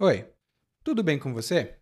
Oi, 0.00 0.26
tudo 0.84 1.02
bem 1.02 1.18
com 1.18 1.34
você? 1.34 1.74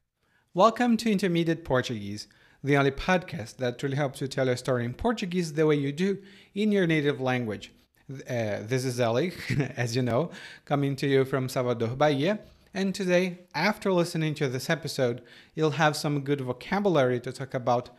Welcome 0.55 0.97
to 0.97 1.11
Intermediate 1.11 1.63
Portuguese, 1.63 2.28
the 2.65 2.74
only 2.74 2.90
podcast 2.90 3.58
that 3.58 3.82
really 3.82 3.94
helps 3.94 4.22
you 4.22 4.27
tell 4.27 4.46
your 4.46 4.56
story 4.56 4.87
in 4.87 4.95
Portuguese 4.95 5.53
the 5.53 5.66
way 5.66 5.74
you 5.74 5.92
do 5.92 6.16
in 6.54 6.72
your 6.72 6.87
native 6.87 7.21
language. 7.21 7.74
Uh, 8.10 8.62
this 8.62 8.87
is 8.87 8.98
Ellie, 8.98 9.34
as 9.76 9.94
you 9.94 10.00
know, 10.00 10.30
coming 10.64 10.96
to 10.96 11.06
you 11.06 11.26
from 11.26 11.50
Salvador, 11.50 11.88
Bahia. 11.88 12.38
And 12.72 12.94
today, 12.94 13.40
after 13.54 13.93
listening 13.93 14.35
to 14.37 14.48
this 14.48 14.71
episode, 14.71 15.21
you'll 15.55 15.73
have 15.73 15.95
some 15.95 16.23
good 16.23 16.41
vocabulary 16.41 17.21
to 17.21 17.33
talk 17.33 17.53
about 17.53 17.91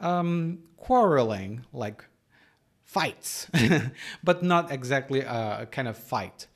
um, 0.00 0.60
quarreling, 0.78 1.66
like 1.74 2.02
fights, 2.82 3.50
but 4.24 4.42
not 4.42 4.72
exactly 4.72 5.20
a 5.20 5.68
kind 5.70 5.86
of 5.86 5.98
fight. 5.98 6.46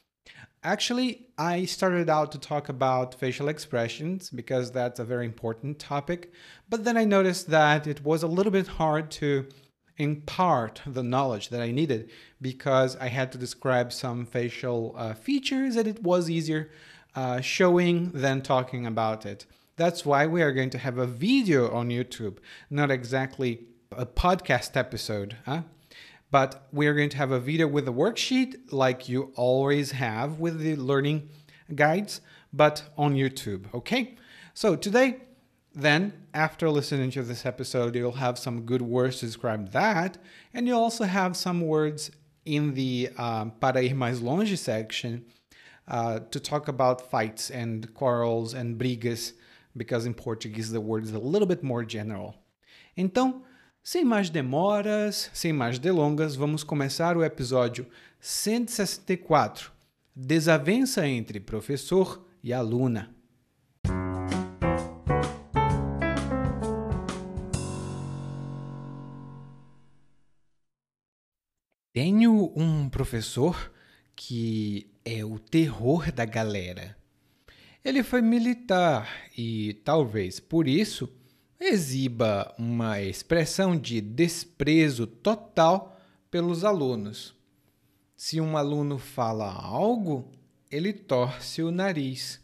Actually, 0.62 1.28
I 1.38 1.64
started 1.64 2.10
out 2.10 2.32
to 2.32 2.38
talk 2.38 2.68
about 2.68 3.14
facial 3.14 3.48
expressions 3.48 4.28
because 4.28 4.70
that's 4.70 5.00
a 5.00 5.04
very 5.04 5.24
important 5.24 5.78
topic, 5.78 6.32
but 6.68 6.84
then 6.84 6.98
I 6.98 7.04
noticed 7.04 7.48
that 7.48 7.86
it 7.86 8.04
was 8.04 8.22
a 8.22 8.26
little 8.26 8.52
bit 8.52 8.66
hard 8.66 9.10
to 9.12 9.46
impart 9.96 10.82
the 10.86 11.02
knowledge 11.02 11.48
that 11.48 11.62
I 11.62 11.70
needed 11.70 12.10
because 12.42 12.94
I 12.96 13.08
had 13.08 13.32
to 13.32 13.38
describe 13.38 13.90
some 13.90 14.26
facial 14.26 14.94
uh, 14.98 15.14
features 15.14 15.76
and 15.76 15.88
it 15.88 16.02
was 16.02 16.28
easier 16.28 16.70
uh, 17.14 17.40
showing 17.40 18.10
than 18.10 18.42
talking 18.42 18.86
about 18.86 19.24
it. 19.24 19.46
That's 19.76 20.04
why 20.04 20.26
we 20.26 20.42
are 20.42 20.52
going 20.52 20.70
to 20.70 20.78
have 20.78 20.98
a 20.98 21.06
video 21.06 21.70
on 21.70 21.88
YouTube, 21.88 22.36
not 22.68 22.90
exactly 22.90 23.66
a 23.90 24.04
podcast 24.04 24.76
episode. 24.76 25.38
Huh? 25.46 25.62
But 26.30 26.68
we're 26.72 26.94
going 26.94 27.10
to 27.10 27.16
have 27.16 27.32
a 27.32 27.40
video 27.40 27.66
with 27.66 27.88
a 27.88 27.92
worksheet 27.92 28.72
like 28.72 29.08
you 29.08 29.32
always 29.34 29.92
have 29.92 30.38
with 30.38 30.60
the 30.60 30.76
learning 30.76 31.28
guides, 31.74 32.20
but 32.52 32.84
on 32.96 33.14
YouTube, 33.14 33.72
okay? 33.74 34.16
So 34.54 34.76
today, 34.76 35.22
then, 35.74 36.12
after 36.34 36.68
listening 36.68 37.10
to 37.12 37.22
this 37.22 37.46
episode, 37.46 37.94
you'll 37.94 38.12
have 38.12 38.38
some 38.38 38.62
good 38.62 38.82
words 38.82 39.20
to 39.20 39.26
describe 39.26 39.70
that, 39.72 40.18
and 40.52 40.66
you'll 40.66 40.80
also 40.80 41.04
have 41.04 41.36
some 41.36 41.60
words 41.60 42.10
in 42.44 42.74
the 42.74 43.10
um, 43.16 43.52
Para 43.60 43.82
Ir 43.82 43.94
Mais 43.94 44.20
Longe 44.20 44.58
section 44.58 45.24
uh, 45.86 46.20
to 46.30 46.40
talk 46.40 46.68
about 46.68 47.10
fights 47.10 47.50
and 47.50 47.92
quarrels 47.94 48.54
and 48.54 48.78
brigas, 48.78 49.32
because 49.76 50.06
in 50.06 50.14
Portuguese 50.14 50.72
the 50.72 50.80
word 50.80 51.04
is 51.04 51.12
a 51.12 51.18
little 51.18 51.46
bit 51.46 51.62
more 51.62 51.84
general. 51.84 52.34
Então, 52.96 53.42
sem 53.82 54.04
mais 54.04 54.28
demoras, 54.28 55.30
sem 55.32 55.52
mais 55.52 55.78
delongas, 55.78 56.36
vamos 56.36 56.62
começar 56.62 57.16
o 57.16 57.24
episódio 57.24 57.86
164 58.20 59.72
Desavença 60.14 61.06
entre 61.06 61.40
professor 61.40 62.26
e 62.42 62.52
aluna. 62.52 63.14
Tenho 71.92 72.52
um 72.54 72.88
professor 72.88 73.72
que 74.14 74.92
é 75.04 75.24
o 75.24 75.38
terror 75.38 76.12
da 76.12 76.24
galera. 76.24 76.96
Ele 77.82 78.02
foi 78.02 78.20
militar 78.20 79.08
e, 79.36 79.74
talvez 79.84 80.38
por 80.38 80.68
isso, 80.68 81.08
exiba 81.60 82.54
uma 82.58 83.00
expressão 83.02 83.76
de 83.76 84.00
desprezo 84.00 85.06
total 85.06 86.00
pelos 86.30 86.64
alunos. 86.64 87.34
Se 88.16 88.40
um 88.40 88.56
aluno 88.56 88.98
fala 88.98 89.52
algo, 89.52 90.32
ele 90.70 90.92
torce 90.92 91.62
o 91.62 91.70
nariz. 91.70 92.40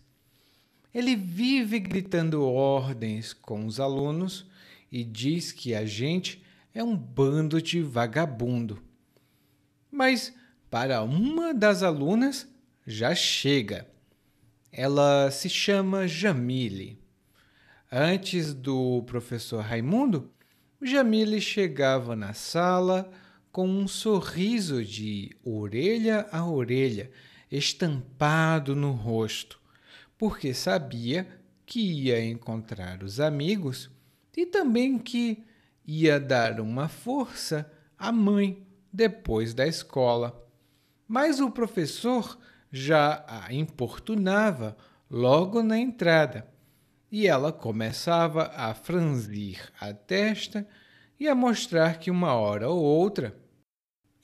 Ele 0.92 1.16
vive 1.16 1.78
gritando 1.78 2.44
ordens 2.44 3.32
com 3.32 3.66
os 3.66 3.80
alunos 3.80 4.46
e 4.90 5.02
diz 5.02 5.52
que 5.52 5.74
a 5.74 5.84
gente 5.86 6.42
é 6.74 6.84
um 6.84 6.96
bando 6.96 7.60
de 7.60 7.82
vagabundo. 7.82 8.82
Mas 9.90 10.34
para 10.70 11.02
uma 11.02 11.54
das 11.54 11.82
alunas 11.82 12.46
já 12.86 13.14
chega. 13.14 13.86
Ela 14.70 15.30
se 15.30 15.48
chama 15.48 16.06
Jamile. 16.06 16.98
Antes 17.90 18.52
do 18.52 19.04
professor 19.04 19.60
Raimundo, 19.60 20.32
Jamile 20.82 21.40
chegava 21.40 22.16
na 22.16 22.34
sala 22.34 23.08
com 23.52 23.68
um 23.68 23.86
sorriso 23.86 24.84
de 24.84 25.36
orelha 25.44 26.26
a 26.32 26.44
orelha 26.44 27.12
estampado 27.48 28.74
no 28.74 28.90
rosto, 28.90 29.60
porque 30.18 30.52
sabia 30.52 31.28
que 31.64 31.78
ia 31.78 32.24
encontrar 32.24 33.04
os 33.04 33.20
amigos 33.20 33.88
e 34.36 34.44
também 34.44 34.98
que 34.98 35.44
ia 35.86 36.18
dar 36.18 36.60
uma 36.60 36.88
força 36.88 37.70
à 37.96 38.10
mãe 38.10 38.66
depois 38.92 39.54
da 39.54 39.64
escola. 39.64 40.44
Mas 41.06 41.38
o 41.38 41.52
professor 41.52 42.36
já 42.72 43.24
a 43.28 43.54
importunava 43.54 44.76
logo 45.08 45.62
na 45.62 45.78
entrada 45.78 46.55
e 47.10 47.26
ela 47.26 47.52
começava 47.52 48.50
a 48.54 48.74
franzir 48.74 49.72
a 49.80 49.92
testa 49.92 50.66
e 51.18 51.28
a 51.28 51.34
mostrar 51.34 51.98
que 51.98 52.10
uma 52.10 52.34
hora 52.34 52.68
ou 52.68 52.82
outra 52.82 53.34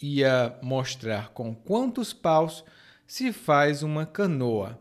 ia 0.01 0.59
mostrar 0.63 1.31
com 1.31 1.55
quantos 1.55 2.13
paus 2.13 2.65
se 3.07 3.33
faz 3.33 3.83
uma 3.83 4.05
canoa. 4.05 4.81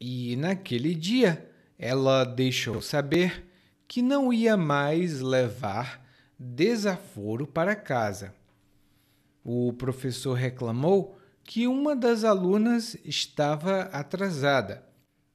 E 0.00 0.36
naquele 0.36 0.94
dia 0.94 1.48
ela 1.78 2.24
deixou 2.24 2.82
saber 2.82 3.46
que 3.86 4.02
não 4.02 4.32
ia 4.32 4.56
mais 4.56 5.20
levar 5.20 6.04
desaforo 6.38 7.46
para 7.46 7.76
casa. 7.76 8.34
O 9.44 9.72
professor 9.72 10.34
reclamou 10.34 11.16
que 11.44 11.68
uma 11.68 11.94
das 11.94 12.24
alunas 12.24 12.96
estava 13.04 13.82
atrasada 13.82 14.84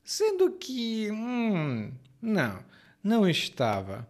sendo 0.04 0.52
que. 0.52 1.10
Hum, 1.12 1.92
não, 2.22 2.64
não 3.04 3.28
estava. 3.28 4.08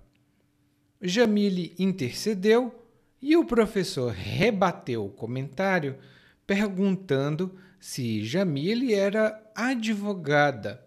Jamile 1.02 1.74
intercedeu 1.80 2.74
e 3.22 3.36
o 3.36 3.46
professor 3.46 4.12
rebateu 4.12 5.06
o 5.06 5.12
comentário, 5.12 5.98
perguntando 6.46 7.58
se 7.80 8.24
Jamile 8.24 8.94
era 8.94 9.42
advogada. 9.56 10.86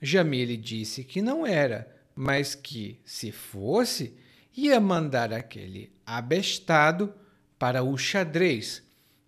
Jamile 0.00 0.56
disse 0.56 1.04
que 1.04 1.22
não 1.22 1.46
era, 1.46 1.94
mas 2.14 2.54
que, 2.54 3.00
se 3.04 3.30
fosse, 3.30 4.16
ia 4.54 4.80
mandar 4.80 5.32
aquele 5.32 5.92
abestado 6.04 7.14
para 7.58 7.82
o 7.82 7.96
xadrez, 7.96 8.82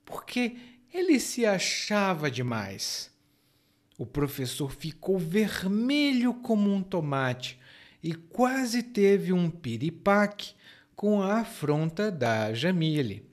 porque 0.05 0.56
ele 0.93 1.21
se 1.21 1.47
achava 1.47 2.31
demais. 2.31 3.14
O 3.97 4.05
professor 4.05 4.72
ficou 4.72 5.19
vermelho 5.19 6.34
como 6.34 6.72
um 6.72 6.82
tomate 6.82 7.59
e 8.03 8.12
quase 8.12 8.82
teve 8.82 9.32
um 9.32 9.49
piripaque 9.49 10.55
com 10.97 11.22
a 11.22 11.41
afronta 11.41 12.10
da 12.10 12.53
Jamile. 12.53 13.25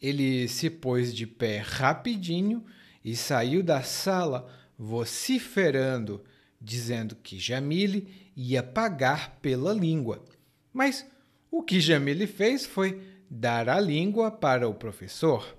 Ele 0.00 0.48
se 0.48 0.68
pôs 0.68 1.14
de 1.14 1.26
pé 1.26 1.58
rapidinho 1.58 2.64
e 3.04 3.14
saiu 3.14 3.62
da 3.62 3.82
sala 3.82 4.50
vociferando, 4.76 6.24
dizendo 6.60 7.14
que 7.14 7.38
Jamile 7.38 8.32
ia 8.36 8.62
pagar 8.62 9.38
pela 9.40 9.72
língua. 9.72 10.24
Mas 10.72 11.06
o 11.50 11.62
que 11.62 11.80
Jamile 11.80 12.26
fez 12.26 12.66
foi 12.66 13.00
dar 13.30 13.68
a 13.68 13.78
língua 13.78 14.30
para 14.30 14.68
o 14.68 14.74
professor. 14.74 15.56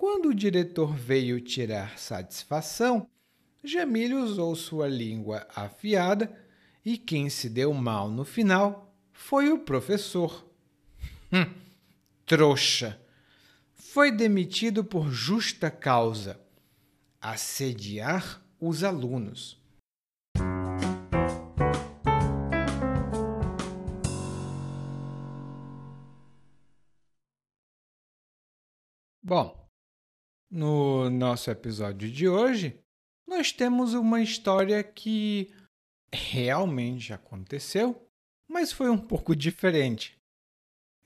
Quando 0.00 0.30
o 0.30 0.34
diretor 0.34 0.96
veio 0.96 1.42
tirar 1.42 1.98
satisfação, 1.98 3.06
Jamile 3.62 4.14
usou 4.14 4.56
sua 4.56 4.88
língua 4.88 5.46
afiada 5.54 6.34
e 6.82 6.96
quem 6.96 7.28
se 7.28 7.50
deu 7.50 7.74
mal 7.74 8.08
no 8.08 8.24
final 8.24 8.96
foi 9.12 9.52
o 9.52 9.58
professor. 9.58 10.50
Hum, 11.30 11.44
trouxa! 12.24 12.98
Foi 13.74 14.10
demitido 14.10 14.82
por 14.82 15.10
justa 15.10 15.70
causa 15.70 16.40
assediar 17.20 18.42
os 18.58 18.82
alunos. 18.82 19.60
Bom, 29.22 29.59
no 30.50 31.08
nosso 31.08 31.50
episódio 31.50 32.10
de 32.10 32.28
hoje, 32.28 32.78
nós 33.26 33.52
temos 33.52 33.94
uma 33.94 34.20
história 34.20 34.82
que 34.82 35.54
realmente 36.12 37.12
aconteceu, 37.12 38.04
mas 38.48 38.72
foi 38.72 38.90
um 38.90 38.98
pouco 38.98 39.36
diferente. 39.36 40.16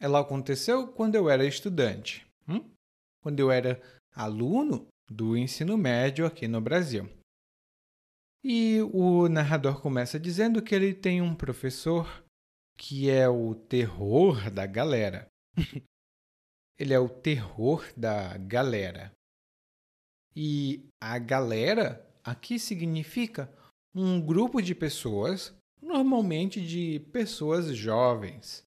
Ela 0.01 0.21
aconteceu 0.21 0.89
quando 0.89 1.15
eu 1.15 1.29
era 1.29 1.45
estudante, 1.45 2.27
hum? 2.49 2.65
quando 3.23 3.41
eu 3.41 3.51
era 3.51 3.81
aluno 4.15 4.87
do 5.11 5.37
ensino 5.37 5.77
médio 5.77 6.25
aqui 6.25 6.49
no 6.49 6.61
Brasil. 6.61 7.09
E 8.43 8.81
o 8.93 9.29
narrador 9.29 9.81
começa 9.81 10.19
dizendo 10.19 10.63
que 10.63 10.75
ele 10.75 10.95
tem 10.95 11.21
um 11.23 11.35
professor 11.35 12.25
que 12.77 13.09
é 13.09 13.29
o 13.29 13.55
terror 13.55 14.51
da 14.51 14.67
galera. 14.67 15.27
ele 16.79 16.93
é 16.93 16.99
o 16.99 17.09
terror 17.09 17.87
da 17.97 18.37
galera. 18.39 19.13
E 20.37 20.89
a 21.01 21.19
galera 21.19 22.05
aqui 22.23 22.59
significa 22.59 23.53
um 23.95 24.21
grupo 24.21 24.61
de 24.61 24.75
pessoas, 24.75 25.55
normalmente 25.81 26.65
de 26.65 27.01
pessoas 27.13 27.77
jovens. 27.77 28.65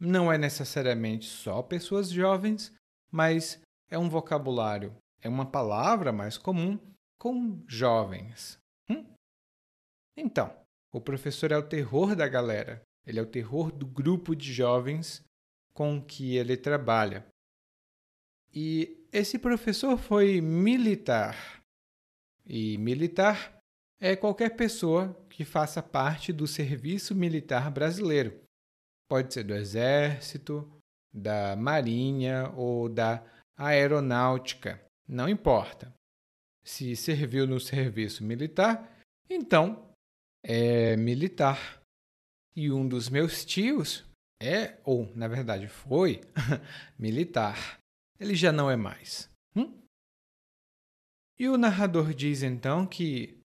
Não 0.00 0.32
é 0.32 0.38
necessariamente 0.38 1.26
só 1.26 1.62
pessoas 1.62 2.08
jovens, 2.08 2.72
mas 3.10 3.60
é 3.90 3.98
um 3.98 4.08
vocabulário, 4.08 4.96
é 5.20 5.28
uma 5.28 5.44
palavra 5.44 6.12
mais 6.12 6.38
comum 6.38 6.78
com 7.18 7.62
jovens. 7.66 8.58
Hum? 8.88 9.04
Então, 10.16 10.54
o 10.92 11.00
professor 11.00 11.52
é 11.52 11.58
o 11.58 11.68
terror 11.68 12.14
da 12.14 12.28
galera. 12.28 12.82
Ele 13.06 13.18
é 13.18 13.22
o 13.22 13.26
terror 13.26 13.72
do 13.72 13.86
grupo 13.86 14.36
de 14.36 14.52
jovens 14.52 15.24
com 15.74 16.02
que 16.02 16.36
ele 16.36 16.56
trabalha. 16.56 17.26
E 18.60 19.06
esse 19.12 19.38
professor 19.38 19.96
foi 19.96 20.40
militar. 20.40 21.62
E 22.44 22.76
militar 22.76 23.56
é 24.00 24.16
qualquer 24.16 24.56
pessoa 24.56 25.14
que 25.30 25.44
faça 25.44 25.80
parte 25.80 26.32
do 26.32 26.44
serviço 26.44 27.14
militar 27.14 27.70
brasileiro. 27.70 28.36
Pode 29.08 29.32
ser 29.32 29.44
do 29.44 29.54
Exército, 29.54 30.68
da 31.14 31.54
Marinha 31.54 32.52
ou 32.56 32.88
da 32.88 33.24
Aeronáutica, 33.56 34.84
não 35.06 35.28
importa 35.28 35.94
se 36.64 36.96
serviu 36.96 37.46
no 37.46 37.60
serviço 37.60 38.24
militar, 38.24 39.00
então 39.30 39.88
é 40.44 40.96
militar. 40.96 41.80
E 42.56 42.72
um 42.72 42.88
dos 42.88 43.08
meus 43.08 43.44
tios 43.44 44.04
é, 44.42 44.76
ou 44.84 45.10
na 45.14 45.28
verdade 45.28 45.68
foi, 45.68 46.20
militar. 46.98 47.77
Ele 48.18 48.34
já 48.34 48.52
não 48.52 48.70
é 48.70 48.76
mais. 48.76 49.30
Hum? 49.54 49.80
E 51.38 51.48
o 51.48 51.56
narrador 51.56 52.12
diz 52.12 52.42
então 52.42 52.86
que, 52.86 53.40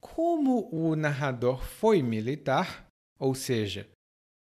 como 0.00 0.68
o 0.74 0.94
narrador 0.94 1.64
foi 1.64 2.02
militar, 2.02 2.86
ou 3.18 3.34
seja, 3.34 3.90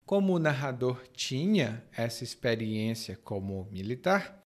como 0.04 0.34
o 0.34 0.38
narrador 0.38 1.06
tinha 1.08 1.86
essa 1.92 2.24
experiência 2.24 3.16
como 3.16 3.64
militar, 3.66 4.40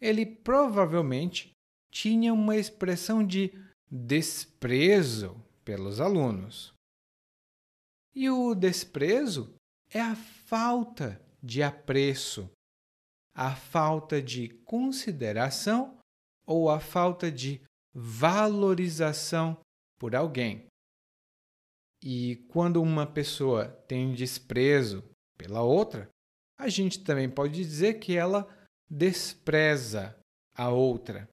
ele 0.00 0.24
provavelmente 0.24 1.50
tinha 1.90 2.32
uma 2.32 2.56
expressão 2.56 3.26
de 3.26 3.50
desprezo 3.90 5.42
pelos 5.64 6.00
alunos. 6.00 6.72
E 8.14 8.30
o 8.30 8.54
desprezo 8.54 9.54
é 9.90 10.00
a 10.00 10.14
falta 10.14 11.20
de 11.42 11.62
apreço, 11.62 12.50
a 13.36 13.54
falta 13.54 14.22
de 14.22 14.48
consideração 14.64 15.98
ou 16.46 16.70
a 16.70 16.80
falta 16.80 17.30
de 17.30 17.60
valorização 17.92 19.60
por 19.98 20.16
alguém. 20.16 20.66
E 22.02 22.36
quando 22.48 22.80
uma 22.80 23.06
pessoa 23.06 23.68
tem 23.86 24.14
desprezo 24.14 25.04
pela 25.36 25.60
outra, 25.60 26.08
a 26.58 26.68
gente 26.70 27.04
também 27.04 27.28
pode 27.28 27.52
dizer 27.52 28.00
que 28.00 28.16
ela 28.16 28.48
despreza 28.88 30.18
a 30.54 30.70
outra. 30.70 31.28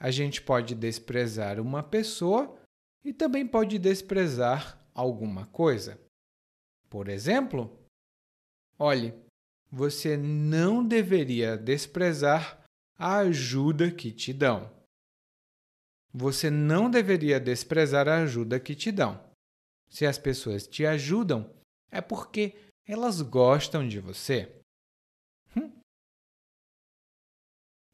A 0.00 0.10
gente 0.10 0.40
pode 0.40 0.74
desprezar 0.74 1.60
uma 1.60 1.82
pessoa 1.82 2.58
e 3.04 3.12
também 3.12 3.46
pode 3.46 3.78
desprezar 3.78 4.82
alguma 4.94 5.46
coisa. 5.48 6.00
Por 6.88 7.08
exemplo, 7.08 7.78
olhe, 8.78 9.12
você 9.74 10.16
não 10.16 10.86
deveria 10.86 11.56
desprezar 11.58 12.64
a 12.96 13.16
ajuda 13.16 13.90
que 13.90 14.12
te 14.12 14.32
dão. 14.32 14.72
Você 16.12 16.48
não 16.48 16.88
deveria 16.88 17.40
desprezar 17.40 18.08
a 18.08 18.22
ajuda 18.22 18.60
que 18.60 18.76
te 18.76 18.92
dão. 18.92 19.20
Se 19.90 20.06
as 20.06 20.16
pessoas 20.16 20.64
te 20.64 20.86
ajudam, 20.86 21.52
é 21.90 22.00
porque 22.00 22.54
elas 22.86 23.20
gostam 23.20 23.88
de 23.88 23.98
você. 23.98 24.62
Hum. 25.56 25.72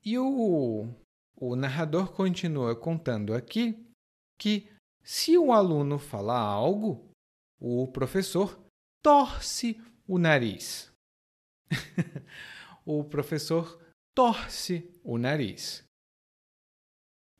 E 0.04 0.18
o 0.18 0.86
o 1.34 1.56
narrador 1.56 2.12
continua 2.12 2.76
contando 2.76 3.32
aqui 3.32 3.90
que, 4.38 4.70
se 5.02 5.38
o 5.38 5.50
aluno 5.50 5.98
falar 5.98 6.42
algo, 6.42 7.10
o 7.58 7.88
professor 7.88 8.62
torce 9.02 9.80
o 10.06 10.18
nariz. 10.18 10.89
o 12.84 13.04
professor 13.04 13.80
torce 14.14 14.90
o 15.02 15.18
nariz. 15.18 15.84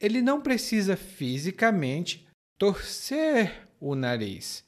Ele 0.01 0.23
não 0.23 0.41
precisa 0.41 0.97
fisicamente 0.97 2.27
torcer 2.59 3.69
o 3.79 3.95
nariz, 3.95 4.65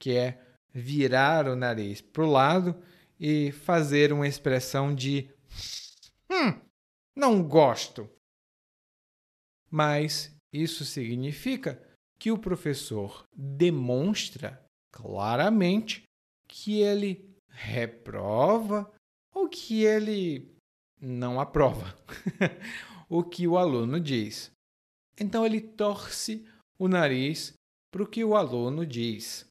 que 0.00 0.16
é 0.16 0.42
virar 0.72 1.48
o 1.48 1.56
nariz 1.56 2.00
para 2.00 2.24
o 2.24 2.30
lado 2.30 2.82
e 3.18 3.52
fazer 3.52 4.12
uma 4.12 4.26
expressão 4.26 4.94
de 4.94 5.30
hum, 6.30 6.60
não 7.16 7.42
gosto 7.42 8.08
mas 9.70 10.34
isso 10.52 10.84
significa 10.84 11.80
que 12.18 12.32
o 12.32 12.38
professor 12.38 13.24
demonstra 13.32 14.60
claramente 14.92 16.02
que 16.48 16.80
ele 16.80 17.30
reprova 17.48 18.90
ou 19.34 19.48
que 19.48 19.84
ele 19.84 20.54
não 21.00 21.40
aprova 21.40 21.96
o 23.08 23.24
que 23.24 23.46
o 23.46 23.56
aluno 23.56 23.98
diz. 24.00 24.50
Então 25.18 25.44
ele 25.44 25.60
torce 25.60 26.46
o 26.78 26.88
nariz 26.88 27.54
para 27.90 28.02
o 28.02 28.08
que 28.08 28.24
o 28.24 28.36
aluno 28.36 28.86
diz. 28.86 29.46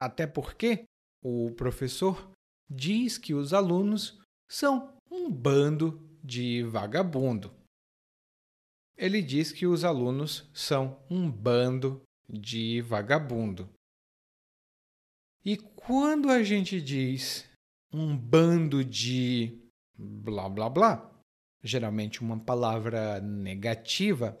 Até 0.00 0.26
porque 0.26 0.84
o 1.22 1.52
professor 1.52 2.30
diz 2.70 3.18
que 3.18 3.34
os 3.34 3.52
alunos 3.52 4.20
são 4.48 4.96
um 5.10 5.30
bando 5.30 5.98
de 6.22 6.62
vagabundo. 6.62 7.52
Ele 8.96 9.22
diz 9.22 9.52
que 9.52 9.66
os 9.66 9.84
alunos 9.84 10.48
são 10.52 11.00
um 11.08 11.30
bando 11.30 12.02
de 12.28 12.80
vagabundo. 12.82 13.68
E 15.48 15.56
quando 15.56 16.28
a 16.28 16.42
gente 16.42 16.78
diz 16.78 17.48
um 17.90 18.14
bando 18.14 18.84
de 18.84 19.58
blá 19.96 20.46
blá 20.46 20.68
blá, 20.68 21.10
geralmente 21.64 22.20
uma 22.20 22.38
palavra 22.38 23.18
negativa, 23.22 24.36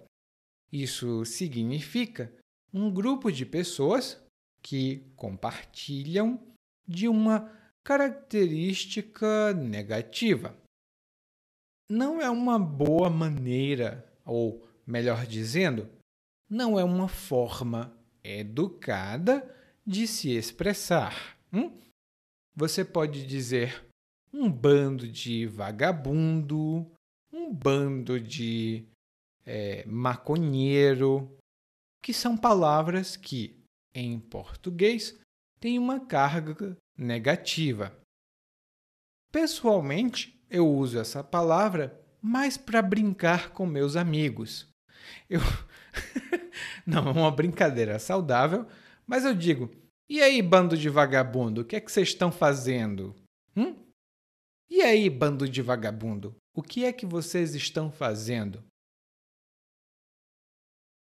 isso 0.70 1.24
significa 1.24 2.30
um 2.74 2.92
grupo 2.92 3.32
de 3.32 3.46
pessoas 3.46 4.22
que 4.60 5.10
compartilham 5.16 6.38
de 6.86 7.08
uma 7.08 7.50
característica 7.82 9.54
negativa. 9.54 10.54
Não 11.88 12.20
é 12.20 12.28
uma 12.28 12.58
boa 12.58 13.08
maneira, 13.08 14.06
ou 14.26 14.62
melhor 14.86 15.24
dizendo, 15.24 15.88
não 16.50 16.78
é 16.78 16.84
uma 16.84 17.08
forma 17.08 17.96
educada 18.22 19.54
de 19.88 20.06
se 20.06 20.36
expressar. 20.36 21.38
Hum? 21.50 21.72
Você 22.54 22.84
pode 22.84 23.26
dizer 23.26 23.86
um 24.30 24.52
bando 24.52 25.08
de 25.08 25.46
vagabundo, 25.46 26.86
um 27.32 27.54
bando 27.54 28.20
de 28.20 28.84
é, 29.46 29.86
maconheiro, 29.86 31.34
que 32.02 32.12
são 32.12 32.36
palavras 32.36 33.16
que, 33.16 33.58
em 33.94 34.20
português, 34.20 35.18
têm 35.58 35.78
uma 35.78 35.98
carga 35.98 36.76
negativa. 36.94 37.98
Pessoalmente, 39.32 40.38
eu 40.50 40.68
uso 40.68 40.98
essa 40.98 41.24
palavra 41.24 41.98
mais 42.20 42.58
para 42.58 42.82
brincar 42.82 43.52
com 43.52 43.64
meus 43.64 43.96
amigos. 43.96 44.68
Eu 45.30 45.40
não 46.86 47.08
é 47.08 47.12
uma 47.12 47.30
brincadeira 47.30 47.98
saudável, 47.98 48.66
mas 49.08 49.24
eu 49.24 49.34
digo: 49.34 49.70
e 50.08 50.20
aí, 50.20 50.40
bando 50.40 50.76
de 50.76 50.88
vagabundo, 50.88 51.62
o 51.62 51.64
que 51.64 51.76
é 51.76 51.80
que 51.80 51.90
vocês 51.90 52.08
estão 52.08 52.30
fazendo? 52.30 53.14
Hum? 53.56 53.74
E 54.70 54.82
aí, 54.82 55.08
bando 55.10 55.48
de 55.48 55.62
vagabundo, 55.62 56.36
o 56.54 56.62
que 56.62 56.84
é 56.84 56.92
que 56.92 57.06
vocês 57.06 57.54
estão 57.54 57.90
fazendo? 57.90 58.62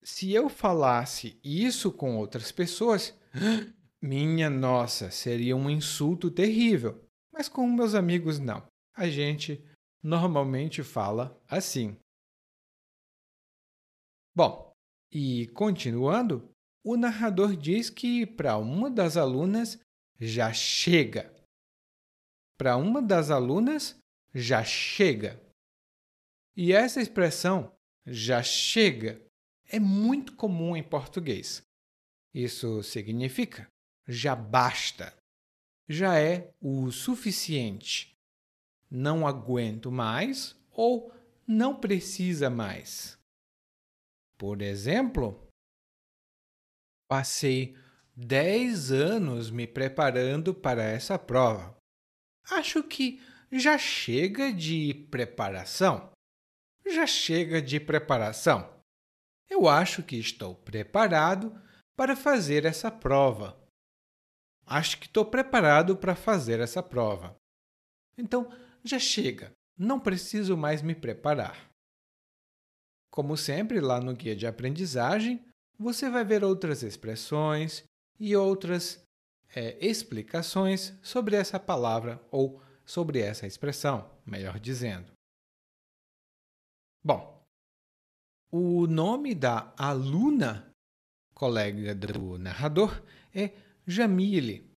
Se 0.03 0.33
eu 0.33 0.51
falasse 0.51 1.41
isso 1.43 1.91
com 1.91 2.19
outras 2.19 2.53
pessoas, 2.53 3.19
minha 4.03 4.51
nossa, 4.51 5.11
seria 5.11 5.57
um 5.57 5.71
insulto 5.71 6.31
terrível. 6.31 7.03
Mas 7.33 7.49
com 7.49 7.67
meus 7.67 7.95
amigos, 7.95 8.39
não 8.39 8.63
a 8.95 9.09
gente 9.09 9.63
normalmente 10.03 10.83
fala 10.83 11.39
assim. 11.49 11.99
Bom, 14.35 14.73
E, 15.17 15.47
continuando, 15.49 16.51
o 16.85 16.97
narrador 16.97 17.57
diz 17.57 17.89
que 17.89 18.27
para 18.27 18.59
uma 18.59 18.91
das 18.91 19.17
alunas 19.17 19.81
já 20.21 20.53
chega. 20.53 21.35
Para 22.59 22.77
uma 22.77 23.01
das 23.01 23.31
alunas 23.31 23.99
já 24.35 24.63
chega. 24.63 25.41
E 26.55 26.73
essa 26.73 27.01
expressão 27.01 27.75
já 28.07 28.43
chega 28.43 29.21
é 29.67 29.81
muito 29.81 30.35
comum 30.37 30.77
em 30.77 30.83
português. 30.83 31.63
Isso 32.35 32.83
significa 32.83 33.67
já 34.07 34.37
basta, 34.37 35.17
já 35.89 36.19
é 36.19 36.53
o 36.61 36.91
suficiente, 36.91 38.15
não 38.91 39.27
aguento 39.27 39.91
mais 39.91 40.55
ou 40.71 41.11
não 41.47 41.75
precisa 41.75 42.51
mais. 42.51 43.19
Por 44.37 44.61
exemplo, 44.61 45.44
passei 47.09 47.77
10 48.17 48.93
anos 48.93 49.51
me 49.51 49.67
preparando 49.67 50.55
para 50.55 50.83
essa 50.83 51.19
prova. 51.19 51.77
Acho 52.51 52.83
que 52.83 53.21
já 53.51 53.79
chega 53.79 54.53
de 54.53 54.95
preparação. 55.11 56.11
Já 56.87 57.07
chega 57.07 57.63
de 57.63 57.81
preparação. 57.81 58.75
Eu 59.49 59.69
acho 59.69 60.03
que 60.03 60.17
estou 60.17 60.55
preparado 60.55 61.61
para 61.97 62.17
fazer 62.17 62.65
essa 62.65 62.91
prova. 62.91 63.59
Acho 64.67 64.99
que 64.99 65.07
estou 65.07 65.25
preparado 65.25 65.97
para 65.97 66.15
fazer 66.15 66.61
essa 66.61 66.83
prova. 66.83 67.37
Então, 68.17 68.51
já 68.83 68.99
chega. 68.99 69.53
Não 69.77 70.01
preciso 70.01 70.57
mais 70.57 70.83
me 70.83 70.95
preparar. 70.95 71.71
Como 73.11 73.37
sempre, 73.37 73.81
lá 73.81 74.01
no 74.01 74.15
guia 74.15 74.35
de 74.35 74.47
aprendizagem, 74.47 75.45
você 75.79 76.09
vai 76.09 76.25
ver 76.25 76.45
outras 76.45 76.83
expressões 76.83 77.85
e 78.19 78.37
outras 78.37 79.05
é, 79.55 79.77
explicações 79.85 80.93
sobre 81.03 81.37
essa 81.37 81.59
palavra 81.59 82.21
ou 82.31 82.63
sobre 82.85 83.21
essa 83.21 83.47
expressão, 83.47 84.11
melhor 84.27 84.59
dizendo. 84.59 85.13
Bom, 87.03 87.45
o 88.51 88.87
nome 88.87 89.35
da 89.35 89.75
aluna, 89.77 90.71
colega 91.35 91.95
do 91.95 92.39
narrador, 92.39 93.03
é 93.35 93.53
Jamile. 93.87 94.71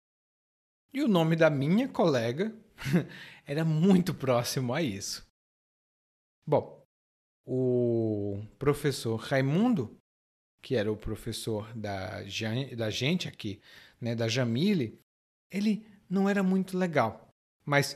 E 0.94 1.02
o 1.04 1.08
nome 1.08 1.36
da 1.36 1.50
minha 1.50 1.90
colega 1.90 2.56
era 3.46 3.66
muito 3.66 4.14
próximo 4.14 4.74
a 4.74 4.82
isso. 4.82 5.26
Bom, 6.48 6.84
o 7.46 8.46
professor 8.58 9.18
Raimundo, 9.18 9.98
que 10.66 10.76
era 10.76 10.92
o 10.92 10.98
professor 10.98 11.72
da, 11.76 12.24
da 12.76 12.90
gente 12.90 13.28
aqui, 13.28 13.62
né, 14.02 14.16
da 14.16 14.28
Jamile, 14.28 15.00
ele 15.52 15.86
não 16.10 16.28
era 16.28 16.42
muito 16.42 16.76
legal. 16.76 17.30
Mas 17.64 17.96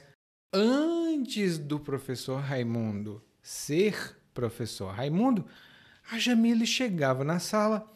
antes 0.53 1.57
do 1.57 1.79
professor 1.79 2.39
Raimundo 2.39 3.25
ser 3.41 4.15
professor 4.35 4.93
Raimundo, 4.93 5.47
a 6.11 6.19
Jamile 6.19 6.67
chegava 6.67 7.23
na 7.23 7.39
sala 7.39 7.91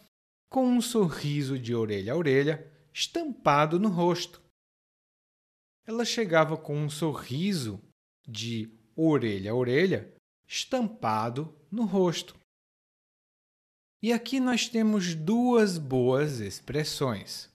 com 0.49 0.65
um 0.65 0.81
sorriso 0.81 1.59
de 1.59 1.75
orelha 1.75 2.13
a 2.13 2.15
orelha 2.15 2.67
estampado 2.91 3.79
no 3.79 3.89
rosto. 3.89 4.41
Ela 5.85 6.03
chegava 6.03 6.57
com 6.57 6.75
um 6.75 6.89
sorriso 6.89 7.79
de 8.27 8.75
orelha 8.95 9.51
a 9.51 9.55
orelha 9.55 10.11
estampado 10.47 11.55
no 11.69 11.85
rosto. 11.85 12.35
E 14.03 14.11
aqui 14.11 14.37
nós 14.37 14.67
temos 14.67 15.15
duas 15.15 15.77
boas 15.77 16.41
expressões. 16.41 17.49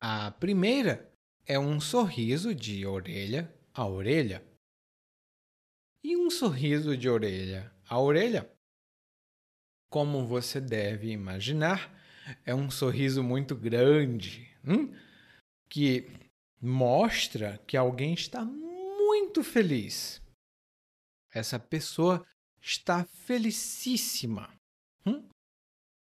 A 0.00 0.30
primeira 0.30 1.12
é 1.44 1.58
um 1.58 1.80
sorriso 1.80 2.54
de 2.54 2.86
orelha 2.86 3.52
a 3.74 3.84
orelha. 3.84 4.46
E 6.04 6.16
um 6.16 6.30
sorriso 6.30 6.96
de 6.96 7.08
orelha 7.08 7.74
a 7.88 7.98
orelha, 7.98 8.48
como 9.90 10.24
você 10.24 10.60
deve 10.60 11.10
imaginar, 11.10 11.92
é 12.46 12.54
um 12.54 12.70
sorriso 12.70 13.24
muito 13.24 13.56
grande, 13.56 14.56
hum? 14.64 14.94
que 15.68 16.06
mostra 16.62 17.58
que 17.66 17.76
alguém 17.76 18.14
está 18.14 18.44
muito 18.44 19.42
feliz. 19.42 20.22
Essa 21.34 21.58
pessoa 21.58 22.24
está 22.62 23.04
felicíssima. 23.04 24.59
Hum? 25.06 25.24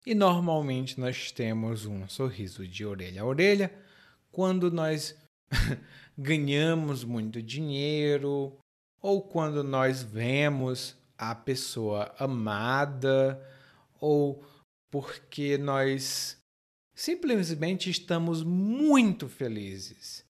E 0.05 0.13
normalmente 0.13 0.99
nós 0.99 1.31
temos 1.31 1.85
um 1.85 2.07
sorriso 2.07 2.67
de 2.67 2.85
orelha 2.85 3.21
a 3.21 3.25
orelha 3.25 3.73
quando 4.31 4.69
nós 4.69 5.15
ganhamos 6.17 7.03
muito 7.03 7.41
dinheiro 7.41 8.57
ou 9.01 9.21
quando 9.21 9.63
nós 9.63 10.03
vemos 10.03 10.97
a 11.17 11.33
pessoa 11.33 12.13
amada 12.17 13.41
ou 13.99 14.43
porque 14.91 15.57
nós 15.57 16.37
simplesmente 16.93 17.89
estamos 17.89 18.43
muito 18.43 19.27
felizes. 19.27 20.23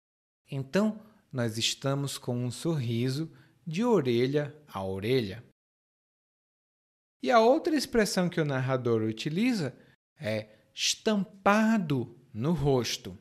Então, 0.50 1.00
nós 1.31 1.57
estamos 1.57 2.17
com 2.17 2.45
um 2.45 2.51
sorriso 2.51 3.31
de 3.65 3.83
orelha 3.83 4.55
a 4.67 4.83
orelha. 4.83 5.43
E 7.23 7.31
a 7.31 7.39
outra 7.39 7.73
expressão 7.73 8.27
que 8.27 8.41
o 8.41 8.45
narrador 8.45 9.01
utiliza 9.01 9.73
é 10.19 10.49
estampado 10.75 12.19
no 12.33 12.51
rosto. 12.51 13.17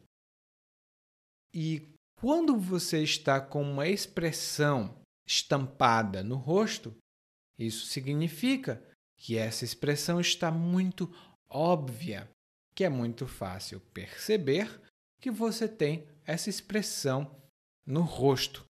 E 1.54 1.88
quando 2.16 2.58
você 2.58 3.00
está 3.00 3.40
com 3.40 3.62
uma 3.62 3.86
expressão 3.86 5.00
estampada 5.24 6.24
no 6.24 6.34
rosto, 6.34 6.96
isso 7.56 7.86
significa 7.86 8.82
que 9.16 9.38
essa 9.38 9.64
expressão 9.64 10.20
está 10.20 10.50
muito 10.50 11.08
óbvia, 11.48 12.28
que 12.74 12.82
é 12.82 12.88
muito 12.88 13.24
fácil 13.24 13.78
perceber 13.94 14.80
que 15.20 15.30
você 15.30 15.68
tem 15.68 16.08
essa 16.24 16.50
expressão 16.50 17.40
no 17.86 18.00
rosto. 18.00 18.64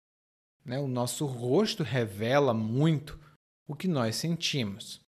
Né? 0.65 0.79
O 0.79 0.88
nosso 0.88 1.27
rosto 1.27 1.83
revela 1.83 2.51
muito 2.51 3.19
o 3.67 3.75
que 3.75 3.88
nós 3.88 4.15
sentimos. 4.15 5.00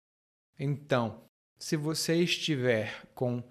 Então, 0.62 1.25
se 1.59 1.75
você 1.75 2.17
estiver 2.17 3.07
com 3.14 3.43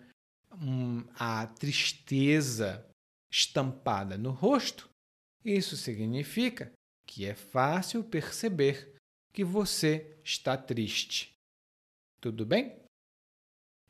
a 1.15 1.47
tristeza 1.47 2.87
estampada 3.31 4.15
no 4.15 4.29
rosto, 4.29 4.87
isso 5.43 5.75
significa 5.75 6.71
que 7.07 7.25
é 7.25 7.33
fácil 7.33 8.03
perceber 8.03 8.95
que 9.33 9.43
você 9.43 10.19
está 10.23 10.55
triste. 10.55 11.35
Tudo 12.21 12.45
bem? 12.45 12.79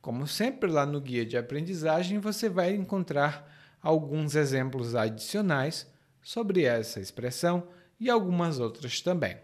Como 0.01 0.25
sempre, 0.25 0.71
lá 0.71 0.85
no 0.85 1.01
guia 1.01 1.25
de 1.25 1.35
aprendizagem 1.35 2.19
você 2.19 2.47
vai 2.47 2.73
encontrar 2.73 3.77
alguns 3.81 4.35
exemplos 4.35 4.95
adicionais 4.95 5.91
sobre 6.21 6.63
essa 6.63 7.01
expressão 7.01 7.69
e 7.99 8.09
algumas 8.09 8.59
outras 8.59 9.01
também. 9.01 9.37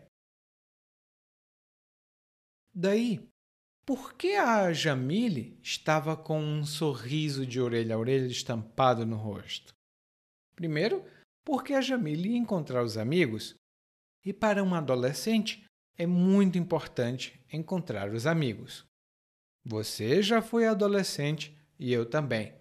Daí, 2.74 3.30
por 3.86 4.14
que 4.16 4.36
a 4.36 4.74
Jamile 4.74 5.60
estava 5.62 6.18
com 6.18 6.42
um 6.42 6.66
sorriso 6.66 7.46
de 7.46 7.62
orelha 7.62 7.96
a 7.96 8.00
orelha 8.00 8.26
estampado 8.26 9.06
no 9.06 9.16
rosto? 9.16 9.74
Primeiro, 10.56 11.06
porque 11.46 11.74
a 11.74 11.82
Jamile 11.82 12.30
ia 12.30 12.38
encontrar 12.38 12.84
os 12.84 12.98
amigos. 12.98 13.56
E 14.26 14.34
para 14.34 14.64
um 14.64 14.74
adolescente 14.74 15.64
é 15.98 16.08
muito 16.08 16.58
importante 16.58 17.40
encontrar 17.54 18.12
os 18.12 18.26
amigos. 18.26 18.84
Você 19.64 20.22
já 20.24 20.42
foi 20.42 20.66
adolescente 20.66 21.56
e 21.78 21.94
eu 21.94 22.06
também. 22.08 22.54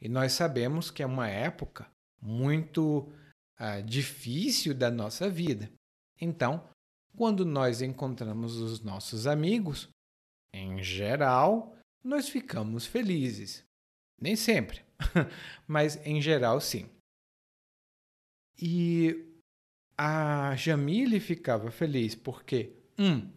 E 0.00 0.08
nós 0.08 0.32
sabemos 0.32 0.90
que 0.90 1.02
é 1.02 1.06
uma 1.06 1.28
época 1.28 1.88
muito 2.20 3.12
ah, 3.56 3.80
difícil 3.80 4.74
da 4.74 4.90
nossa 4.90 5.30
vida. 5.30 5.70
Então, 6.20 6.68
quando 7.16 7.44
nós 7.44 7.82
encontramos 7.82 8.56
os 8.56 8.80
nossos 8.80 9.26
amigos, 9.28 9.88
em 10.54 10.82
geral, 10.82 11.76
nós 12.04 12.28
ficamos 12.28 12.86
felizes. 12.86 13.64
Nem 14.20 14.36
sempre, 14.36 14.84
mas 15.66 15.96
em 16.06 16.20
geral 16.20 16.60
sim. 16.60 16.88
E 18.60 19.32
a 19.98 20.54
Jamile 20.54 21.18
ficava 21.18 21.70
feliz 21.70 22.14
porque, 22.14 22.76
um, 22.98 23.28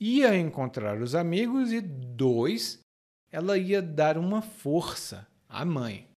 ia 0.00 0.36
encontrar 0.36 1.00
os 1.00 1.14
amigos 1.14 1.72
e, 1.72 1.80
dois, 1.80 2.80
ela 3.30 3.56
ia 3.56 3.80
dar 3.80 4.18
uma 4.18 4.42
força 4.42 5.26
à 5.48 5.64
mãe. 5.64 6.08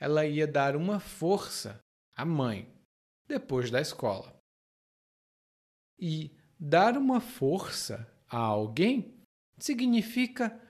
Ela 0.00 0.26
ia 0.26 0.46
dar 0.46 0.74
uma 0.74 0.98
força 0.98 1.80
à 2.16 2.24
mãe 2.24 2.72
depois 3.26 3.70
da 3.70 3.80
escola. 3.80 4.34
E 6.00 6.30
dar 6.58 6.96
uma 6.96 7.20
força 7.20 8.10
a 8.28 8.38
alguém 8.38 9.17
significa 9.58 10.60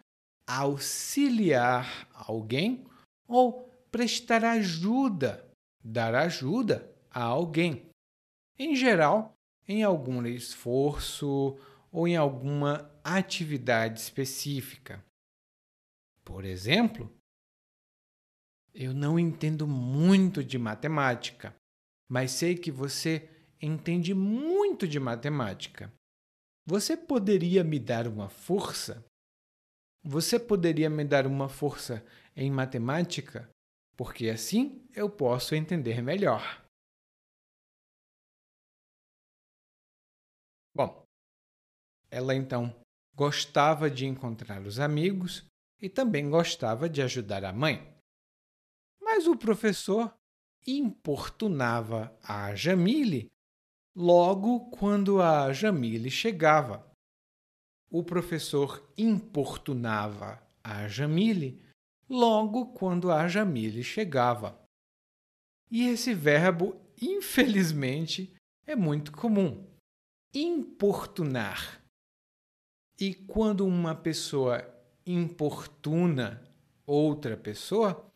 auxiliar 0.46 2.08
alguém 2.14 2.86
ou 3.26 3.68
prestar 3.90 4.44
ajuda, 4.44 5.46
dar 5.84 6.14
ajuda 6.14 6.90
a 7.10 7.22
alguém. 7.22 7.86
Em 8.58 8.74
geral, 8.74 9.34
em 9.66 9.82
algum 9.82 10.24
esforço 10.26 11.58
ou 11.92 12.08
em 12.08 12.16
alguma 12.16 12.90
atividade 13.04 14.00
específica. 14.00 15.04
Por 16.24 16.44
exemplo, 16.44 17.12
eu 18.74 18.94
não 18.94 19.18
entendo 19.18 19.66
muito 19.66 20.44
de 20.44 20.58
matemática, 20.58 21.54
mas 22.08 22.30
sei 22.32 22.56
que 22.56 22.70
você 22.70 23.28
entende 23.60 24.14
muito 24.14 24.86
de 24.86 25.00
matemática. 25.00 25.92
Você 26.70 26.98
poderia 26.98 27.64
me 27.64 27.80
dar 27.80 28.06
uma 28.06 28.28
força? 28.28 29.02
Você 30.04 30.38
poderia 30.38 30.90
me 30.90 31.02
dar 31.02 31.26
uma 31.26 31.48
força 31.48 32.04
em 32.36 32.50
matemática? 32.50 33.48
Porque 33.96 34.28
assim 34.28 34.86
eu 34.94 35.08
posso 35.08 35.54
entender 35.54 36.02
melhor. 36.02 36.62
Bom, 40.76 41.02
ela 42.10 42.34
então 42.34 42.78
gostava 43.14 43.90
de 43.90 44.04
encontrar 44.04 44.60
os 44.60 44.78
amigos 44.78 45.46
e 45.80 45.88
também 45.88 46.28
gostava 46.28 46.86
de 46.86 47.00
ajudar 47.00 47.46
a 47.46 47.52
mãe. 47.52 47.98
Mas 49.00 49.26
o 49.26 49.34
professor 49.34 50.14
importunava 50.66 52.14
a 52.22 52.54
Jamile 52.54 53.30
logo 53.98 54.70
quando 54.70 55.20
a 55.20 55.52
Jamile 55.52 56.08
chegava. 56.08 56.88
O 57.90 58.04
professor 58.04 58.88
importunava 58.96 60.40
a 60.62 60.86
Jamile 60.86 61.60
logo 62.08 62.66
quando 62.74 63.10
a 63.10 63.26
Jamile 63.26 63.82
chegava. 63.82 64.56
E 65.68 65.88
esse 65.88 66.14
verbo, 66.14 66.80
infelizmente, 67.02 68.32
é 68.64 68.76
muito 68.76 69.10
comum. 69.10 69.66
Importunar. 70.32 71.82
E 73.00 73.12
quando 73.12 73.66
uma 73.66 73.96
pessoa 73.96 74.64
importuna 75.04 76.40
outra 76.86 77.36
pessoa, 77.36 78.08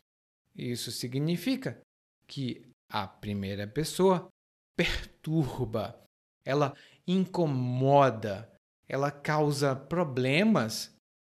isso 0.55 0.93
significa 0.93 1.81
que 2.29 2.71
a 2.89 3.09
primeira 3.09 3.67
pessoa 3.67 4.32
perturba, 4.77 6.01
ela 6.45 6.75
incomoda, 7.07 8.51
ela 8.89 9.11
causa 9.11 9.75
problemas 9.75 10.95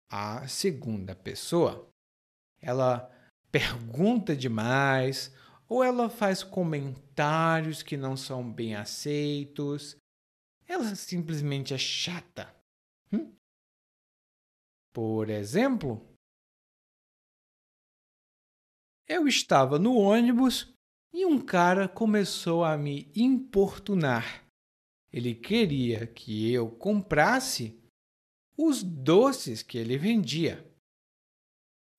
à 0.09 0.47
segunda 0.47 1.15
pessoa. 1.15 1.89
Ela 2.61 3.09
pergunta 3.51 4.35
demais 4.35 5.33
ou 5.67 5.83
ela 5.83 6.09
faz 6.09 6.43
comentários 6.43 7.81
que 7.81 7.97
não 7.97 8.15
são 8.15 8.49
bem 8.51 8.75
aceitos. 8.75 9.97
Ela 10.67 10.95
simplesmente 10.95 11.73
é 11.73 11.77
chata. 11.77 12.55
Hum? 13.11 13.35
Por 14.93 15.29
exemplo, 15.29 16.07
eu 19.07 19.27
estava 19.27 19.77
no 19.77 19.95
ônibus 19.95 20.73
e 21.13 21.25
um 21.25 21.39
cara 21.39 21.87
começou 21.87 22.63
a 22.63 22.75
me 22.75 23.11
importunar. 23.15 24.43
Ele 25.11 25.35
queria 25.35 26.07
que 26.07 26.51
eu 26.51 26.71
comprasse 26.71 27.79
os 28.57 28.81
doces 28.81 29.61
que 29.61 29.77
ele 29.77 29.95
vendia. 29.95 30.67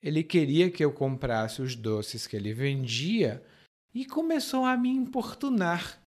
Ele 0.03 0.25
queria 0.25 0.71
que 0.71 0.85
eu 0.85 0.93
comprasse 0.93 1.63
os 1.63 1.77
doces 1.77 2.27
que 2.27 2.37
ele 2.37 2.53
vendia 2.53 3.47
e 3.95 4.05
começou 4.05 4.65
a 4.65 4.77
me 4.77 4.91
importunar. 4.91 6.03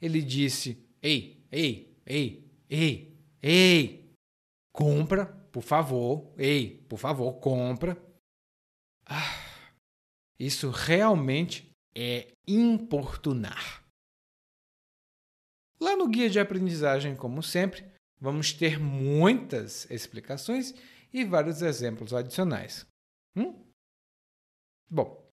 Ele 0.00 0.22
disse: 0.22 0.82
Ei, 1.02 1.46
ei, 1.52 1.94
ei, 2.06 2.50
ei, 2.68 3.14
ei, 3.42 4.14
compra, 4.72 5.26
por 5.52 5.62
favor, 5.62 6.32
ei, 6.38 6.78
por 6.88 6.98
favor, 6.98 7.34
compra. 7.34 8.02
Ah, 9.04 9.68
isso 10.38 10.70
realmente 10.70 11.69
é 11.94 12.32
importunar. 12.46 13.84
Lá 15.80 15.96
no 15.96 16.08
guia 16.08 16.28
de 16.28 16.38
aprendizagem, 16.38 17.16
como 17.16 17.42
sempre, 17.42 17.90
vamos 18.20 18.52
ter 18.52 18.78
muitas 18.78 19.90
explicações 19.90 20.74
e 21.12 21.24
vários 21.24 21.62
exemplos 21.62 22.12
adicionais. 22.12 22.86
Hum? 23.34 23.64
Bom, 24.88 25.30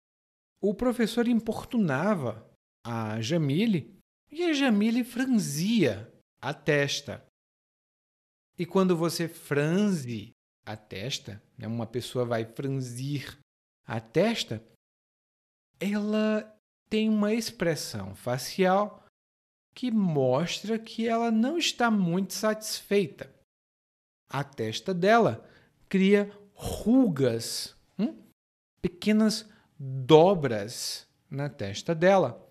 o 0.62 0.74
professor 0.74 1.28
importunava 1.28 2.48
a 2.84 3.20
Jamile 3.20 3.98
e 4.30 4.44
a 4.44 4.52
Jamile 4.52 5.04
franzia 5.04 6.12
a 6.40 6.54
testa. 6.54 7.24
E 8.58 8.64
quando 8.64 8.96
você 8.96 9.28
franze 9.28 10.32
a 10.64 10.76
testa, 10.76 11.42
né, 11.56 11.66
uma 11.66 11.86
pessoa 11.86 12.24
vai 12.24 12.44
franzir 12.44 13.38
a 13.86 14.00
testa, 14.00 14.62
ela 15.81 16.57
tem 16.90 17.09
uma 17.09 17.33
expressão 17.33 18.14
facial 18.14 19.03
que 19.75 19.90
mostra 19.90 20.79
que 20.79 21.09
ela 21.09 21.31
não 21.31 21.57
está 21.57 21.90
muito 21.90 22.35
satisfeita. 22.35 23.35
A 24.29 24.45
testa 24.45 24.93
dela 24.93 25.49
cria 25.88 26.31
rugas, 26.53 27.75
hum? 27.99 28.23
pequenas 28.83 29.49
dobras 29.79 31.09
na 31.31 31.49
testa 31.49 31.95
dela, 31.95 32.47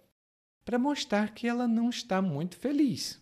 para 0.65 0.79
mostrar 0.79 1.33
que 1.33 1.47
ela 1.47 1.67
não 1.67 1.89
está 1.89 2.21
muito 2.21 2.57
feliz. 2.57 3.21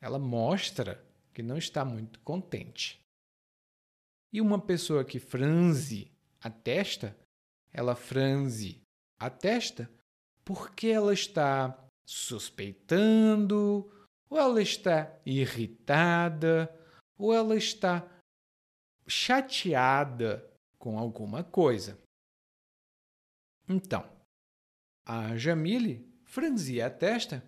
Ela 0.00 0.18
mostra 0.18 1.04
que 1.34 1.42
não 1.42 1.58
está 1.58 1.84
muito 1.84 2.20
contente. 2.20 3.00
E 4.32 4.40
uma 4.40 4.60
pessoa 4.60 5.04
que 5.04 5.18
franze 5.18 6.10
a 6.40 6.48
testa, 6.48 7.16
ela 7.72 7.94
franze 7.94 8.80
a 9.20 9.28
testa 9.28 9.90
porque 10.44 10.88
ela 10.88 11.12
está 11.12 11.78
suspeitando, 12.04 13.88
ou 14.28 14.38
ela 14.38 14.60
está 14.60 15.16
irritada, 15.24 16.74
ou 17.16 17.32
ela 17.32 17.54
está 17.54 18.08
chateada 19.06 20.44
com 20.78 20.98
alguma 20.98 21.44
coisa. 21.44 21.98
Então, 23.68 24.04
a 25.06 25.36
Jamile 25.36 26.08
franzia 26.24 26.86
a 26.86 26.90
testa 26.90 27.44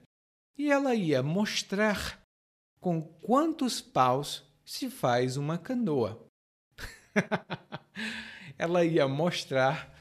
e 0.57 0.71
ela 0.71 0.95
ia 0.95 1.23
mostrar 1.23 2.23
com 2.81 3.03
quantos 3.03 3.81
paus 3.81 4.45
se 4.65 4.91
faz 4.91 5.37
uma 5.37 5.59
canoa. 5.59 6.25
ela 8.59 8.85
ia 8.85 9.09
mostrar 9.09 9.92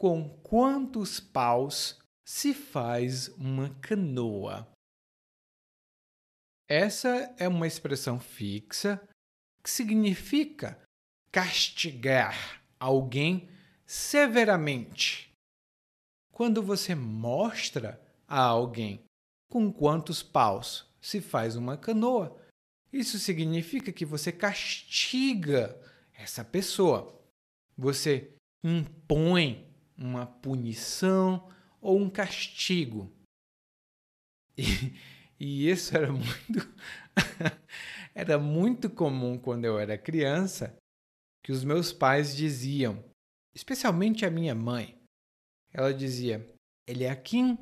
com 0.00 0.30
quantos 0.42 1.20
paus 1.20 1.98
se 2.24 2.54
faz 2.54 3.28
uma 3.36 3.68
canoa? 3.82 4.66
Essa 6.66 7.34
é 7.36 7.46
uma 7.46 7.66
expressão 7.66 8.18
fixa 8.18 8.98
que 9.62 9.68
significa 9.68 10.80
castigar 11.30 12.64
alguém 12.78 13.46
severamente. 13.84 15.30
Quando 16.32 16.62
você 16.62 16.94
mostra 16.94 18.00
a 18.26 18.40
alguém 18.40 19.04
com 19.50 19.70
quantos 19.70 20.22
paus 20.22 20.90
se 20.98 21.20
faz 21.20 21.56
uma 21.56 21.76
canoa, 21.76 22.40
isso 22.90 23.18
significa 23.18 23.92
que 23.92 24.06
você 24.06 24.32
castiga 24.32 25.78
essa 26.14 26.42
pessoa. 26.42 27.22
Você 27.76 28.34
impõe 28.64 29.69
uma 30.00 30.26
punição 30.26 31.46
ou 31.80 31.98
um 31.98 32.08
castigo. 32.08 33.12
E, 34.56 34.64
e 35.38 35.70
isso 35.70 35.94
era 35.96 36.10
muito 36.10 36.74
era 38.14 38.38
muito 38.38 38.88
comum 38.88 39.38
quando 39.38 39.66
eu 39.66 39.78
era 39.78 39.98
criança, 39.98 40.76
que 41.44 41.52
os 41.52 41.62
meus 41.62 41.92
pais 41.92 42.34
diziam, 42.34 43.04
especialmente 43.54 44.24
a 44.24 44.30
minha 44.30 44.54
mãe. 44.54 44.98
Ela 45.72 45.92
dizia: 45.92 46.50
Eliakim, 46.86 47.58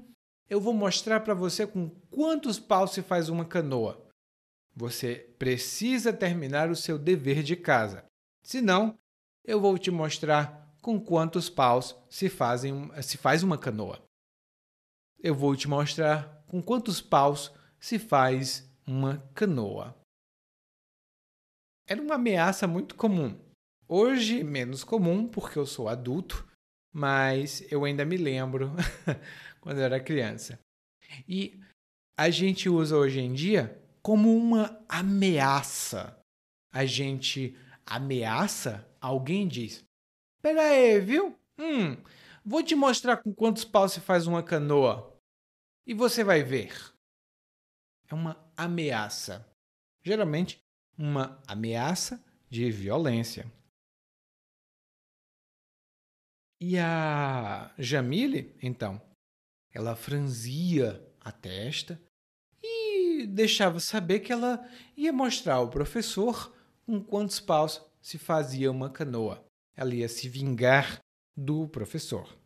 eu 0.49 0.61
vou 0.61 0.73
mostrar 0.73 1.21
para 1.21 1.35
você 1.35 1.67
com 1.67 1.91
quantos 2.11 2.59
paus 2.59 2.93
se 2.93 3.03
faz 3.03 3.29
uma 3.29 3.45
canoa. 3.45 4.07
Você 4.75 5.35
precisa 5.39 6.13
terminar 6.13 6.71
o 6.71 6.77
seu 6.77 6.99
dever 6.99 7.43
de 7.43 7.57
casa. 7.57 8.05
Senão, 8.43 8.97
eu 9.45 9.61
vou 9.61 9.77
te 9.77 9.91
mostrar 9.91 10.68
com 10.81 11.01
quantos 11.01 11.49
paus 11.49 11.97
se, 12.09 12.29
fazem, 12.29 12.91
se 13.03 13.17
faz 13.17 13.43
uma 13.43 13.59
canoa. 13.59 14.03
Eu 15.19 15.35
vou 15.35 15.55
te 15.57 15.69
mostrar 15.69 16.45
com 16.49 16.63
quantos 16.63 17.01
paus 17.01 17.53
se 17.79 17.99
faz 17.99 18.69
uma 18.87 19.19
canoa. 19.35 19.95
era 21.87 22.01
uma 22.01 22.15
ameaça 22.15 22.67
muito 22.67 22.95
comum. 22.95 23.39
Hoje, 23.87 24.45
menos 24.45 24.85
comum, 24.85 25.27
porque 25.27 25.59
eu 25.59 25.65
sou 25.65 25.89
adulto, 25.89 26.47
mas 26.93 27.65
eu 27.73 27.85
ainda 27.85 28.05
me 28.05 28.17
lembro 28.17 28.73
quando 29.61 29.79
eu 29.79 29.85
era 29.85 29.99
criança. 29.99 30.59
E 31.27 31.59
a 32.19 32.29
gente 32.31 32.69
usa 32.69 32.97
hoje 32.97 33.21
em 33.21 33.33
dia 33.33 33.81
como 34.03 34.37
uma 34.37 34.79
ameaça. 34.89 36.19
A 36.73 36.85
gente 36.85 37.57
ameaça, 37.87 38.87
alguém 39.01 39.49
diz: 39.49 39.85
Pera 40.41 40.63
aí, 40.63 41.01
viu? 41.01 41.37
Hum, 41.59 41.97
vou 42.45 42.63
te 42.63 42.75
mostrar 42.75 43.17
com 43.17 43.35
quantos 43.35 43.65
paus 43.65 43.93
se 43.93 44.01
faz 44.01 44.27
uma 44.27 44.43
canoa. 44.43 45.17
E 45.87 45.93
você 45.93 46.23
vai 46.23 46.43
ver. 46.45 46.73
É 48.09 48.15
uma 48.15 48.37
ameaça. 48.57 49.45
Geralmente, 50.03 50.61
uma 50.97 51.43
ameaça 51.47 52.25
de 52.49 52.71
violência. 52.71 53.51
E 56.61 56.79
a 56.79 57.73
Jamile, 57.79 58.57
então, 58.63 59.01
ela 59.73 59.97
franzia 59.97 61.05
a 61.21 61.33
testa 61.33 62.01
e 62.63 63.27
deixava 63.27 63.81
saber 63.81 64.21
que 64.21 64.33
ela 64.33 64.69
ia 64.97 65.13
mostrar 65.13 65.55
ao 65.55 65.71
professor 65.71 66.55
com 66.87 67.03
quantos 67.03 67.41
paus 67.41 67.85
se 68.01 68.19
fazia 68.19 68.71
uma 68.71 68.91
canoa. 68.91 69.48
Ela 69.79 69.95
ia 69.95 70.09
se 70.09 70.29
vingar 70.29 70.99
do 71.37 71.69
professor. 71.69 72.37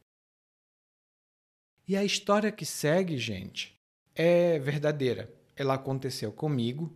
E 1.89 1.97
a 1.97 2.05
história 2.05 2.53
que 2.53 2.67
segue, 2.67 3.17
gente, 3.17 3.75
é 4.15 4.59
verdadeira. 4.59 5.33
Ela 5.57 5.73
aconteceu 5.73 6.31
comigo 6.31 6.95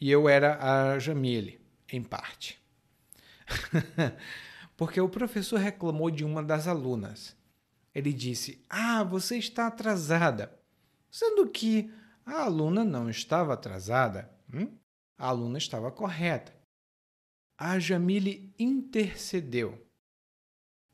e 0.00 0.08
eu 0.08 0.28
era 0.28 0.56
a 0.62 1.00
Jamile, 1.00 1.60
em 1.92 2.00
parte. 2.00 2.62
porque 4.76 5.00
o 5.00 5.08
professor 5.08 5.58
reclamou 5.58 6.12
de 6.12 6.24
uma 6.24 6.44
das 6.44 6.68
alunas. 6.68 7.36
Ele 7.92 8.12
disse: 8.12 8.64
Ah, 8.70 9.02
você 9.02 9.36
está 9.36 9.66
atrasada. 9.66 10.56
Sendo 11.10 11.48
que 11.50 11.92
a 12.24 12.42
aluna 12.44 12.84
não 12.84 13.10
estava 13.10 13.54
atrasada. 13.54 14.30
Hum? 14.54 14.78
A 15.18 15.26
aluna 15.26 15.58
estava 15.58 15.90
correta. 15.90 16.55
A 17.58 17.78
Jamile 17.78 18.52
intercedeu. 18.58 19.82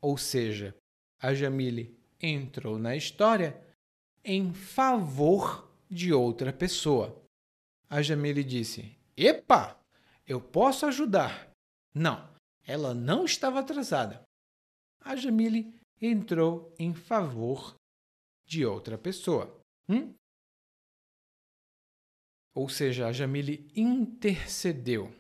Ou 0.01 0.17
seja, 0.17 0.77
a 1.21 1.35
Jamile 1.35 1.99
entrou 2.21 2.79
na 2.79 2.95
história 2.95 3.61
em 4.25 4.53
favor 4.55 5.69
de 5.91 6.13
outra 6.13 6.53
pessoa. 6.53 7.21
A 7.91 8.01
Jamile 8.01 8.45
disse: 8.45 8.97
Epa, 9.17 9.77
eu 10.27 10.41
posso 10.41 10.87
ajudar. 10.87 11.51
Não, 11.93 12.33
ela 12.65 12.95
não 12.95 13.25
estava 13.25 13.59
atrasada. 13.59 14.23
A 15.01 15.17
Jamile 15.17 15.75
entrou 16.01 16.73
em 16.79 16.95
favor 16.95 17.75
de 18.47 18.65
outra 18.65 18.97
pessoa. 18.97 19.61
Hum? 19.89 20.15
Ou 22.55 22.69
seja, 22.69 23.09
a 23.09 23.13
Jamile 23.13 23.69
intercedeu. 23.75 25.13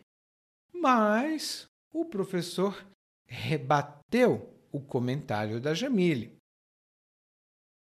Mas 0.83 1.67
o 1.93 2.05
professor 2.05 2.87
rebateu 3.27 4.53
o 4.71 4.81
comentário 4.81 5.61
da 5.61 5.73
Jamile. 5.73 6.37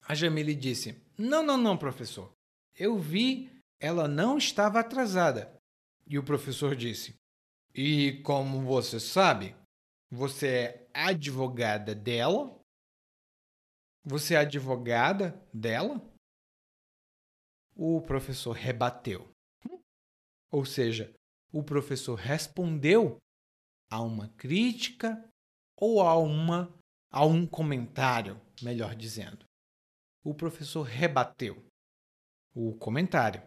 A 0.01 0.13
Jamile 0.13 0.55
disse: 0.55 1.01
Não, 1.17 1.43
não, 1.43 1.57
não, 1.57 1.77
professor. 1.77 2.33
Eu 2.75 2.97
vi, 2.97 3.49
ela 3.79 4.07
não 4.07 4.37
estava 4.37 4.79
atrasada. 4.79 5.55
E 6.07 6.17
o 6.17 6.23
professor 6.23 6.75
disse: 6.75 7.15
e 7.79 8.23
como 8.23 8.65
você 8.65 8.99
sabe, 8.99 9.55
você 10.09 10.47
é 10.47 10.89
advogada 10.91 11.93
dela? 11.93 12.59
Você 14.03 14.33
é 14.33 14.37
advogada 14.37 15.39
dela? 15.53 16.01
O 17.75 18.01
professor 18.01 18.53
rebateu. 18.53 19.29
Ou 20.51 20.65
seja, 20.65 21.13
o 21.51 21.63
professor 21.63 22.15
respondeu 22.15 23.17
a 23.89 24.01
uma 24.01 24.29
crítica 24.29 25.23
ou 25.75 26.01
a 26.01 26.17
uma 26.17 26.73
a 27.09 27.25
um 27.25 27.47
comentário, 27.47 28.39
melhor 28.61 28.95
dizendo. 28.95 29.45
O 30.23 30.33
professor 30.33 30.83
rebateu 30.83 31.65
o 32.53 32.75
comentário. 32.75 33.43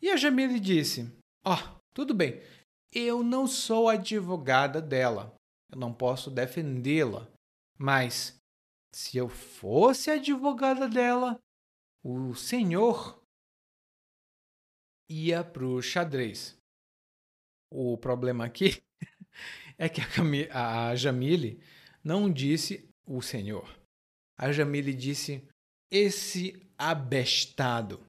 E 0.00 0.10
a 0.10 0.16
Jamile 0.16 0.60
disse: 0.60 1.12
Ó, 1.44 1.54
oh, 1.54 1.80
tudo 1.92 2.14
bem, 2.14 2.40
eu 2.92 3.22
não 3.22 3.46
sou 3.46 3.88
advogada 3.88 4.80
dela, 4.80 5.34
eu 5.70 5.78
não 5.78 5.92
posso 5.92 6.30
defendê-la, 6.30 7.28
mas 7.76 8.38
se 8.94 9.18
eu 9.18 9.28
fosse 9.28 10.10
advogada 10.10 10.88
dela, 10.88 11.38
o 12.02 12.34
senhor 12.34 13.17
ia 15.08 15.42
para 15.42 15.64
o 15.64 15.80
xadrez. 15.80 16.56
O 17.70 17.96
problema 17.96 18.44
aqui 18.44 18.82
é 19.78 19.88
que 19.88 20.00
a, 20.50 20.88
a 20.88 20.96
Jamile 20.96 21.62
não 22.02 22.30
disse 22.30 22.88
o 23.06 23.22
senhor. 23.22 23.78
A 24.38 24.52
Jamile 24.52 24.94
disse 24.94 25.46
esse 25.90 26.60
abestado. 26.76 28.04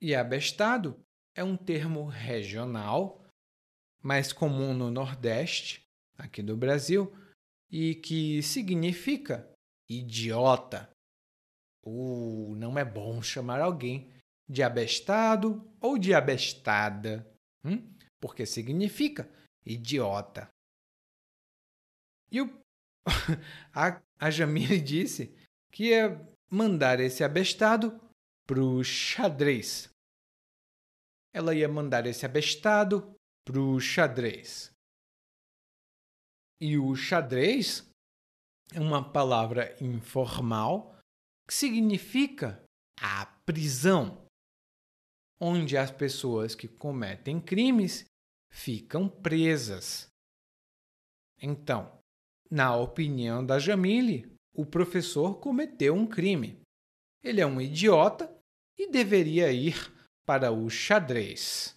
E 0.00 0.14
abestado 0.14 1.00
é 1.34 1.42
um 1.42 1.56
termo 1.56 2.06
regional, 2.06 3.24
mais 4.02 4.32
comum 4.32 4.74
no 4.74 4.90
Nordeste, 4.90 5.82
aqui 6.18 6.42
do 6.42 6.56
Brasil, 6.56 7.12
e 7.70 7.94
que 7.94 8.42
significa 8.42 9.48
idiota. 9.88 10.90
Uh, 11.84 12.54
não 12.56 12.78
é 12.78 12.84
bom 12.84 13.22
chamar 13.22 13.60
alguém 13.60 14.11
de 14.52 14.62
abestado 14.62 15.66
ou 15.80 15.96
de 15.96 16.12
abestada, 16.12 17.26
hum? 17.64 17.90
porque 18.20 18.44
significa 18.44 19.28
idiota. 19.64 20.48
E 22.30 22.40
o... 22.40 22.62
a, 23.74 24.00
a 24.18 24.30
Jamile 24.30 24.80
disse 24.80 25.34
que 25.72 25.86
ia 25.86 26.20
mandar 26.50 27.00
esse 27.00 27.24
abestado 27.24 27.98
para 28.46 28.60
o 28.60 28.84
xadrez 28.84 29.92
ela 31.32 31.54
ia 31.54 31.68
mandar 31.68 32.06
esse 32.06 32.26
abestado 32.26 33.14
para 33.44 33.58
o 33.58 33.80
xadrez. 33.80 34.70
E 36.60 36.76
o 36.76 36.94
xadrez 36.94 37.88
é 38.72 38.78
uma 38.78 39.02
palavra 39.02 39.74
informal 39.82 40.98
que 41.48 41.54
significa 41.54 42.62
a 43.00 43.26
prisão, 43.46 44.21
onde 45.44 45.76
as 45.76 45.90
pessoas 45.90 46.54
que 46.54 46.68
cometem 46.68 47.40
crimes 47.40 48.04
ficam 48.48 49.08
presas. 49.08 50.06
Então, 51.42 51.98
na 52.48 52.76
opinião 52.76 53.44
da 53.44 53.58
Jamile, 53.58 54.32
o 54.54 54.64
professor 54.64 55.40
cometeu 55.40 55.96
um 55.96 56.06
crime. 56.06 56.60
Ele 57.24 57.40
é 57.40 57.46
um 57.46 57.60
idiota 57.60 58.32
e 58.78 58.88
deveria 58.88 59.50
ir 59.50 59.92
para 60.24 60.52
o 60.52 60.70
xadrez. 60.70 61.74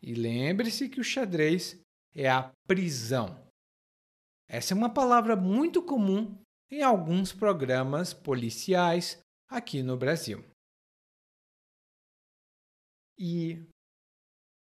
E 0.00 0.14
lembre-se 0.14 0.88
que 0.88 1.00
o 1.00 1.04
xadrez 1.04 1.76
é 2.14 2.28
a 2.28 2.52
prisão. 2.64 3.44
Essa 4.48 4.72
é 4.72 4.76
uma 4.76 4.94
palavra 4.94 5.34
muito 5.34 5.82
comum 5.82 6.38
em 6.70 6.80
alguns 6.80 7.32
programas 7.32 8.14
policiais 8.14 9.20
aqui 9.48 9.82
no 9.82 9.96
Brasil. 9.96 10.44
E 13.18 13.64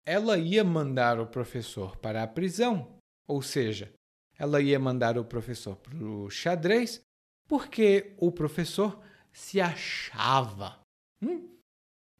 ela 0.05 0.37
ia 0.37 0.63
mandar 0.63 1.19
o 1.19 1.27
professor 1.27 1.97
para 1.97 2.23
a 2.23 2.27
prisão, 2.27 2.97
ou 3.27 3.41
seja, 3.41 3.93
ela 4.37 4.61
ia 4.61 4.79
mandar 4.79 5.17
o 5.17 5.25
professor 5.25 5.75
para 5.77 5.95
o 5.97 6.29
xadrez 6.29 7.01
porque 7.47 8.15
o 8.17 8.31
professor 8.31 9.01
se 9.31 9.59
achava. 9.61 10.81
Hum? 11.21 11.57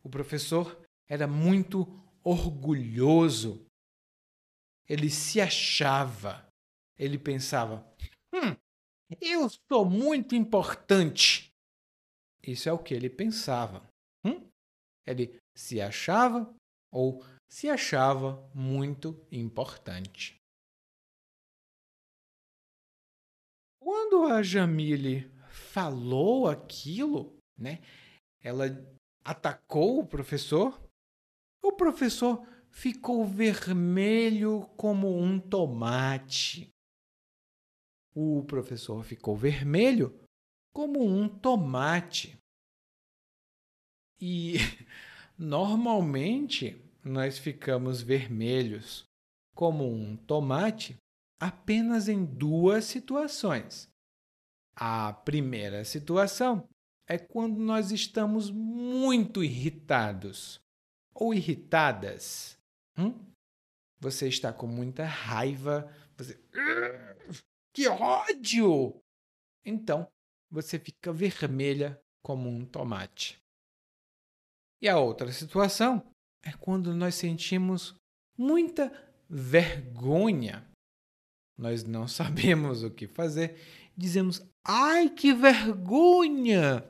O 0.04 0.10
professor 0.10 0.82
era 1.08 1.28
muito 1.28 1.86
orgulhoso. 2.24 3.66
Ele 4.88 5.10
se 5.10 5.40
achava. 5.42 6.48
Ele 6.98 7.18
pensava: 7.18 7.86
hum, 8.34 8.56
eu 9.22 9.50
sou 9.72 9.86
muito 9.86 10.36
importante. 10.36 11.50
Isso 12.42 12.68
é 12.68 12.74
o 12.74 12.80
que 12.80 12.94
ele 12.94 13.10
pensava. 13.10 13.88
Hum? 14.26 14.48
Ele 15.08 15.40
se 15.56 15.82
achava 15.82 16.54
ou 16.92 17.24
se 17.50 17.70
achava 17.70 18.50
muito 18.54 19.26
importante. 19.32 20.36
Quando 23.80 24.24
a 24.26 24.42
Jamile 24.42 25.30
falou 25.50 26.48
aquilo, 26.48 27.38
né, 27.58 27.84
ela 28.42 28.66
atacou 29.24 30.00
o 30.00 30.08
professor, 30.08 30.82
o 31.62 31.72
professor 31.72 32.48
ficou 32.72 33.26
vermelho 33.26 34.68
como 34.76 35.16
um 35.18 35.40
tomate. 35.40 36.70
O 38.16 38.44
professor 38.46 39.04
ficou 39.04 39.36
vermelho 39.36 40.20
como 40.74 41.06
um 41.06 41.30
tomate. 41.30 42.38
E 44.20 44.56
normalmente 45.38 46.82
nós 47.04 47.38
ficamos 47.38 48.02
vermelhos 48.02 49.06
como 49.56 49.86
um 49.86 50.16
tomate 50.16 50.98
apenas 51.40 52.08
em 52.08 52.24
duas 52.24 52.86
situações. 52.86 53.90
A 54.76 55.14
primeira 55.14 55.84
situação 55.86 56.68
é 57.08 57.18
quando 57.18 57.60
nós 57.60 57.92
estamos 57.92 58.50
muito 58.50 59.44
irritados 59.44 60.60
ou 61.14 61.34
irritadas. 61.34 62.58
Hum? 62.98 63.14
Você 64.00 64.28
está 64.28 64.52
com 64.52 64.68
muita 64.68 65.06
raiva, 65.06 65.94
você. 66.18 66.40
Que 67.74 67.88
ódio! 67.88 69.02
Então, 69.66 70.08
você 70.50 70.78
fica 70.78 71.12
vermelha 71.12 72.00
como 72.22 72.50
um 72.50 72.66
tomate. 72.66 73.43
E 74.84 74.90
a 74.90 75.00
outra 75.00 75.32
situação 75.32 76.06
é 76.44 76.52
quando 76.52 76.94
nós 76.94 77.16
sentimos 77.16 77.96
muita 78.38 78.92
vergonha. 79.30 80.70
Nós 81.58 81.86
não 81.86 82.06
sabemos 82.10 82.84
o 82.84 82.92
que 82.92 83.08
fazer, 83.08 83.58
dizemos: 83.96 84.46
"Ai, 84.62 85.10
que 85.10 85.34
vergonha!" 85.34 86.84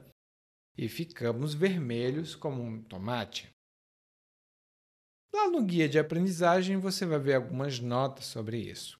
e 0.75 0.89
ficamos 0.89 1.53
vermelhos 1.53 2.35
como 2.35 2.63
um 2.63 2.81
tomate. 2.81 3.47
Lá 5.31 5.47
no 5.51 5.63
guia 5.63 5.87
de 5.87 5.99
aprendizagem 5.99 6.77
você 6.77 7.05
vai 7.05 7.19
ver 7.19 7.35
algumas 7.35 7.79
notas 7.79 8.25
sobre 8.25 8.57
isso. 8.57 8.97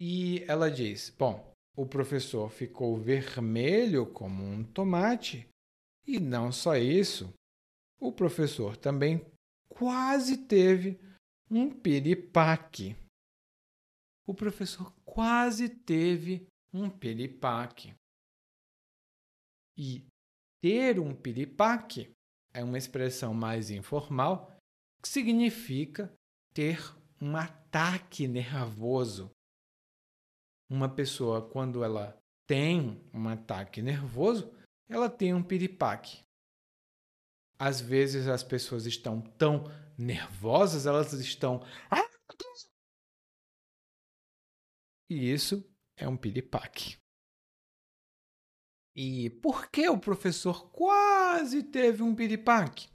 E 0.00 0.44
ela 0.44 0.70
diz: 0.70 1.10
Bom, 1.10 1.52
o 1.76 1.84
professor 1.84 2.48
ficou 2.50 2.96
vermelho 2.96 4.06
como 4.06 4.44
um 4.44 4.62
tomate, 4.62 5.48
e 6.06 6.18
não 6.18 6.50
só 6.50 6.76
isso, 6.76 7.32
o 8.00 8.12
professor 8.12 8.76
também 8.76 9.24
quase 9.68 10.36
teve 10.36 11.00
um 11.50 11.70
piripaque. 11.70 12.96
O 14.26 14.34
professor 14.34 14.92
quase 15.04 15.68
teve 15.68 16.46
um 16.72 16.88
piripaque. 16.90 17.94
E 19.76 20.04
ter 20.60 20.98
um 20.98 21.14
piripaque 21.14 22.10
é 22.52 22.62
uma 22.62 22.78
expressão 22.78 23.32
mais 23.32 23.70
informal 23.70 24.56
que 25.02 25.08
significa 25.08 26.12
ter 26.52 26.78
um 27.20 27.36
ataque 27.36 28.28
nervoso. 28.28 29.30
Uma 30.70 30.88
pessoa, 30.88 31.48
quando 31.48 31.82
ela 31.84 32.16
tem 32.46 33.00
um 33.12 33.28
ataque 33.28 33.82
nervoso, 33.82 34.52
ela 34.92 35.08
tem 35.08 35.32
um 35.32 35.42
piripaque. 35.42 36.22
Às 37.58 37.80
vezes 37.80 38.28
as 38.28 38.42
pessoas 38.42 38.86
estão 38.86 39.20
tão 39.20 39.64
nervosas, 39.96 40.86
elas 40.86 41.12
estão. 41.12 41.64
E 45.08 45.32
isso 45.32 45.64
é 45.96 46.08
um 46.08 46.16
piripaque. 46.16 46.96
E 48.94 49.30
por 49.30 49.70
que 49.70 49.88
o 49.88 49.98
professor 49.98 50.70
quase 50.70 51.62
teve 51.62 52.02
um 52.02 52.14
piripaque? 52.14 52.90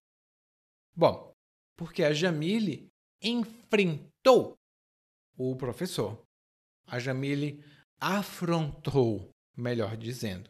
Bom, 0.96 1.34
porque 1.76 2.04
a 2.04 2.14
Jamile 2.14 2.90
enfrentou 3.22 4.56
o 5.36 5.56
professor. 5.56 6.24
A 6.86 7.00
Jamile 7.00 7.64
afrontou, 8.00 9.30
melhor 9.56 9.98
dizendo. 9.98 10.50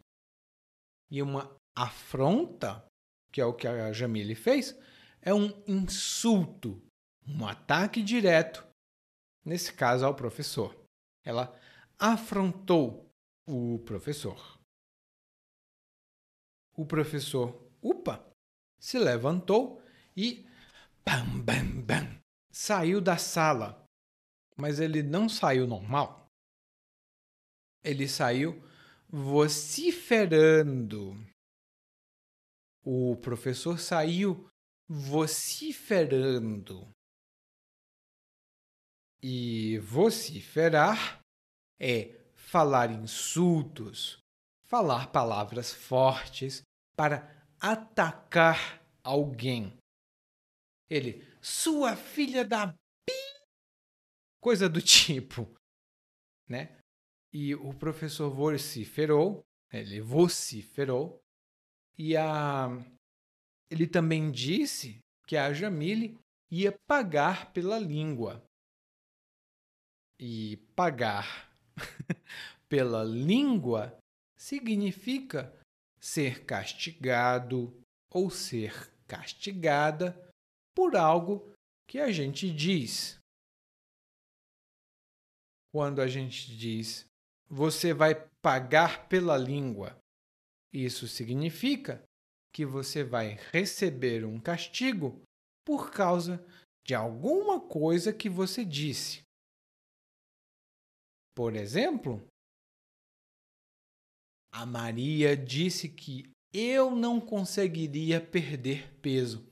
E 1.09 1.21
uma 1.21 1.55
afronta, 1.75 2.85
que 3.31 3.39
é 3.39 3.45
o 3.45 3.53
que 3.53 3.67
a 3.67 3.91
Jamile 3.93 4.35
fez, 4.35 4.77
é 5.21 5.33
um 5.33 5.51
insulto, 5.67 6.81
um 7.25 7.45
ataque 7.45 8.01
direto, 8.01 8.65
nesse 9.45 9.73
caso 9.73 10.05
ao 10.05 10.15
professor. 10.15 10.75
Ela 11.23 11.53
afrontou 11.99 13.09
o 13.45 13.79
professor 13.79 14.57
o 16.77 16.85
professor, 16.85 17.59
upa, 17.81 18.23
se 18.79 18.99
levantou 18.99 19.81
e 20.15 20.47
bam, 21.03 21.41
bam, 21.41 21.81
bam, 21.81 22.21
saiu 22.51 23.01
da 23.01 23.17
sala. 23.17 23.83
Mas 24.55 24.79
ele 24.79 25.01
não 25.01 25.27
saiu 25.27 25.67
normal. 25.67 26.27
Ele 27.83 28.07
saiu 28.07 28.63
vociferando. 29.09 31.15
O 32.83 33.15
professor 33.17 33.79
saiu 33.79 34.47
vociferando. 34.87 36.87
E 39.21 39.79
vociferar 39.79 41.19
é 41.79 42.15
falar 42.35 42.91
insultos, 42.91 44.19
falar 44.65 45.11
palavras 45.11 45.73
fortes, 45.73 46.61
para 46.95 47.35
atacar 47.59 48.81
alguém. 49.03 49.75
Ele, 50.89 51.27
sua 51.41 51.95
filha 51.95 52.45
da 52.45 52.67
pi, 52.67 53.13
coisa 54.41 54.69
do 54.69 54.81
tipo, 54.81 55.53
né? 56.47 56.77
E 57.33 57.53
o 57.55 57.73
professor 57.73 58.29
vociferou, 58.29 59.43
ele 59.71 60.01
vociferou, 60.01 61.19
e 61.97 62.15
a, 62.15 62.67
ele 63.69 63.87
também 63.87 64.31
disse 64.31 64.99
que 65.25 65.35
a 65.35 65.53
Jamile 65.53 66.17
ia 66.49 66.77
pagar 66.87 67.51
pela 67.51 67.77
língua. 67.77 68.43
E 70.19 70.57
pagar 70.75 71.51
pela 72.69 73.03
língua 73.03 73.97
significa 74.37 75.53
ser 75.99 76.45
castigado 76.45 77.73
ou 78.09 78.29
ser 78.29 78.91
castigada 79.07 80.15
por 80.75 80.95
algo 80.95 81.53
que 81.87 81.99
a 81.99 82.11
gente 82.11 82.51
diz. 82.51 83.17
Quando 85.73 86.01
a 86.01 86.07
gente 86.07 86.55
diz 86.55 87.05
você 87.49 87.93
vai 87.93 88.15
pagar 88.41 89.07
pela 89.07 89.37
língua, 89.37 89.97
isso 90.73 91.07
significa 91.07 92.03
que 92.53 92.65
você 92.65 93.03
vai 93.03 93.37
receber 93.51 94.25
um 94.25 94.39
castigo 94.39 95.21
por 95.65 95.91
causa 95.91 96.43
de 96.85 96.95
alguma 96.95 97.59
coisa 97.59 98.13
que 98.13 98.29
você 98.29 98.63
disse. 98.65 99.21
Por 101.35 101.55
exemplo, 101.55 102.25
a 104.51 104.65
Maria 104.65 105.37
disse 105.37 105.89
que 105.89 106.29
eu 106.53 106.95
não 106.95 107.19
conseguiria 107.21 108.19
perder 108.19 108.91
peso. 109.01 109.47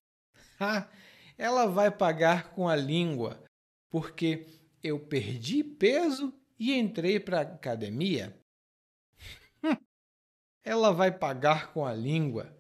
Ela 1.37 1.67
vai 1.67 1.91
pagar 1.91 2.53
com 2.53 2.67
a 2.67 2.75
língua, 2.75 3.43
porque 3.91 4.47
eu 4.81 4.99
perdi 4.99 5.63
peso 5.63 6.33
e 6.57 6.73
entrei 6.73 7.19
para 7.19 7.39
a 7.39 7.41
academia. 7.41 8.37
ela 10.63 10.91
vai 10.91 11.17
pagar 11.17 11.73
com 11.73 11.85
a 11.85 11.93
língua. 11.93 12.55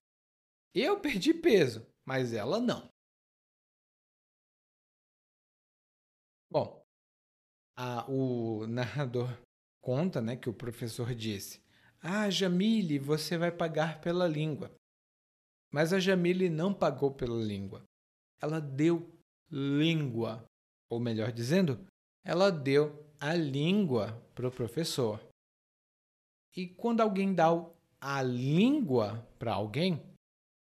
Eu 0.73 0.99
perdi 0.99 1.33
peso, 1.33 1.85
mas 2.05 2.33
ela 2.33 2.59
não. 2.59 2.89
Bom, 6.51 6.83
a, 7.75 8.09
o 8.09 8.65
narrador 8.67 9.29
conta 9.81 10.21
né, 10.21 10.35
que 10.35 10.49
o 10.49 10.53
professor 10.53 11.13
disse: 11.13 11.61
ah, 12.01 12.29
Jamile, 12.29 12.99
você 12.99 13.37
vai 13.37 13.51
pagar 13.51 13.99
pela 14.01 14.27
língua. 14.27 14.71
Mas 15.71 15.91
a 15.91 15.99
Jamile 15.99 16.49
não 16.49 16.73
pagou 16.73 17.13
pela 17.13 17.43
língua. 17.43 17.83
Ela 18.41 18.61
deu 18.61 19.11
língua. 19.51 20.45
Ou 20.89 20.99
melhor 20.99 21.31
dizendo, 21.31 21.85
ela 22.23 22.51
deu 22.51 23.04
a 23.19 23.33
língua 23.33 24.21
para 24.33 24.47
o 24.47 24.51
professor. 24.51 25.19
E 26.55 26.67
quando 26.67 27.01
alguém 27.01 27.33
dá 27.33 27.47
a 27.99 28.21
língua 28.21 29.27
para 29.37 29.53
alguém, 29.53 30.01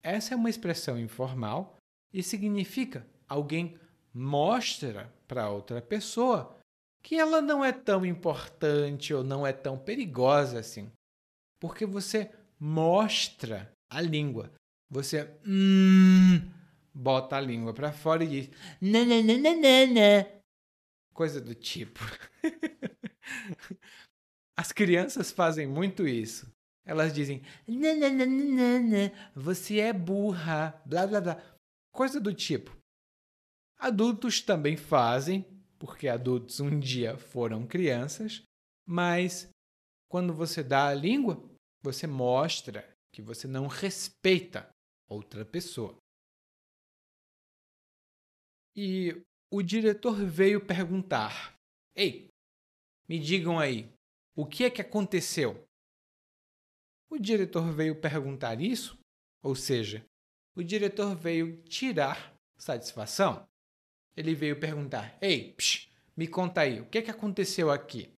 essa 0.02 0.34
é 0.34 0.36
uma 0.36 0.50
expressão 0.50 0.98
informal 0.98 1.76
e 2.12 2.22
significa 2.22 3.06
alguém 3.28 3.78
mostra 4.14 5.12
para 5.26 5.50
outra 5.50 5.82
pessoa 5.82 6.56
que 7.02 7.16
ela 7.16 7.40
não 7.40 7.64
é 7.64 7.72
tão 7.72 8.06
importante 8.06 9.12
ou 9.12 9.22
não 9.22 9.46
é 9.46 9.52
tão 9.52 9.78
perigosa 9.78 10.60
assim 10.60 10.90
porque 11.60 11.86
você 11.86 12.30
mostra 12.58 13.72
a 13.90 14.00
língua. 14.00 14.52
Você 14.90 15.28
hum, 15.46 16.40
bota 16.94 17.36
a 17.36 17.40
língua 17.40 17.72
para 17.72 17.92
fora 17.92 18.24
e 18.24 18.28
diz 18.28 18.50
nananana. 18.80 20.26
Coisa 21.16 21.40
do 21.40 21.54
tipo. 21.54 22.00
As 24.54 24.70
crianças 24.70 25.30
fazem 25.30 25.66
muito 25.66 26.06
isso. 26.06 26.54
Elas 26.84 27.10
dizem 27.10 27.42
você 29.34 29.80
é 29.80 29.94
burra, 29.94 30.78
blá 30.84 31.06
blá 31.06 31.22
blá. 31.22 31.58
Coisa 31.90 32.20
do 32.20 32.34
tipo. 32.34 32.76
Adultos 33.78 34.42
também 34.42 34.76
fazem, 34.76 35.42
porque 35.78 36.06
adultos 36.06 36.60
um 36.60 36.78
dia 36.78 37.16
foram 37.16 37.66
crianças, 37.66 38.42
mas 38.86 39.48
quando 40.10 40.34
você 40.34 40.62
dá 40.62 40.88
a 40.88 40.94
língua, 40.94 41.42
você 41.82 42.06
mostra 42.06 42.86
que 43.10 43.22
você 43.22 43.48
não 43.48 43.66
respeita 43.68 44.68
outra 45.08 45.46
pessoa. 45.46 45.96
E 48.76 49.24
o 49.50 49.62
diretor 49.62 50.16
veio 50.24 50.64
perguntar: 50.64 51.56
Ei, 51.94 52.28
me 53.08 53.18
digam 53.18 53.58
aí, 53.58 53.92
o 54.34 54.46
que 54.46 54.64
é 54.64 54.70
que 54.70 54.80
aconteceu? 54.80 55.66
O 57.08 57.18
diretor 57.18 57.72
veio 57.72 58.00
perguntar 58.00 58.60
isso, 58.60 58.98
ou 59.42 59.54
seja, 59.54 60.04
o 60.56 60.62
diretor 60.62 61.14
veio 61.14 61.62
tirar 61.62 62.34
satisfação. 62.58 63.46
Ele 64.16 64.34
veio 64.34 64.58
perguntar: 64.58 65.16
Ei, 65.20 65.52
psh, 65.52 65.88
me 66.16 66.26
conta 66.26 66.62
aí, 66.62 66.80
o 66.80 66.86
que 66.86 66.98
é 66.98 67.02
que 67.02 67.10
aconteceu 67.10 67.70
aqui? 67.70 68.12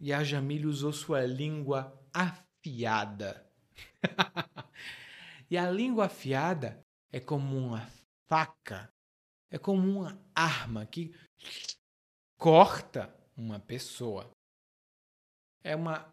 E 0.00 0.12
a 0.12 0.24
Jamile 0.24 0.66
usou 0.66 0.92
sua 0.92 1.26
língua 1.26 1.96
afiada. 2.12 3.46
e 5.50 5.58
a 5.58 5.70
língua 5.70 6.06
afiada 6.06 6.82
é 7.12 7.20
como 7.20 7.56
uma 7.56 7.86
faca, 8.26 8.90
é 9.50 9.58
como 9.58 9.86
uma 9.88 10.18
arma 10.34 10.86
que 10.86 11.14
corta 12.38 13.14
uma 13.36 13.58
pessoa. 13.58 14.30
É 15.62 15.74
uma. 15.74 16.08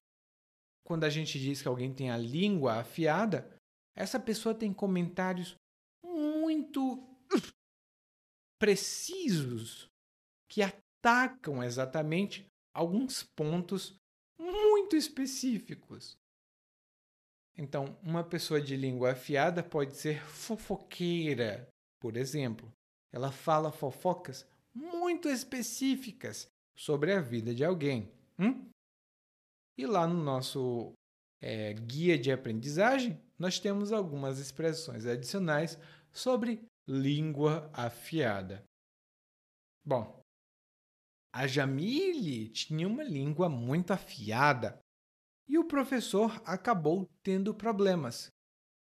Quando 0.83 1.03
a 1.03 1.09
gente 1.09 1.39
diz 1.39 1.61
que 1.61 1.67
alguém 1.67 1.93
tem 1.93 2.09
a 2.09 2.17
língua 2.17 2.79
afiada, 2.79 3.57
essa 3.95 4.19
pessoa 4.19 4.55
tem 4.55 4.73
comentários 4.73 5.55
muito 6.03 7.03
precisos 8.59 9.87
que 10.49 10.61
atacam 10.61 11.63
exatamente 11.63 12.47
alguns 12.73 13.23
pontos 13.35 13.97
muito 14.39 14.95
específicos. 14.95 16.17
Então, 17.57 17.97
uma 18.03 18.23
pessoa 18.23 18.61
de 18.61 18.77
língua 18.77 19.11
afiada 19.11 19.63
pode 19.63 19.95
ser 19.95 20.23
fofoqueira, 20.25 21.67
por 21.99 22.15
exemplo. 22.15 22.71
Ela 23.11 23.31
fala 23.31 23.71
fofocas 23.71 24.45
muito 24.73 25.27
específicas 25.27 26.47
sobre 26.75 27.13
a 27.13 27.21
vida 27.21 27.53
de 27.53 27.63
alguém. 27.63 28.11
Hum? 28.37 28.69
E 29.77 29.85
lá 29.85 30.07
no 30.07 30.23
nosso 30.23 30.93
é, 31.41 31.73
guia 31.73 32.17
de 32.17 32.31
aprendizagem, 32.31 33.19
nós 33.37 33.59
temos 33.59 33.91
algumas 33.91 34.39
expressões 34.39 35.05
adicionais 35.05 35.77
sobre 36.11 36.63
língua 36.87 37.69
afiada. 37.73 38.63
Bom, 39.85 40.19
a 41.33 41.45
Jamile 41.45 42.49
tinha 42.49 42.87
uma 42.87 43.03
língua 43.03 43.47
muito 43.47 43.91
afiada 43.91 44.79
e 45.47 45.57
o 45.57 45.65
professor 45.65 46.41
acabou 46.45 47.07
tendo 47.23 47.53
problemas. 47.53 48.29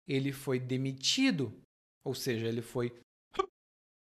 Ele 0.07 0.33
foi 0.33 0.59
demitido, 0.59 1.61
ou 2.05 2.15
seja, 2.15 2.47
ele 2.47 2.63
foi 2.63 2.99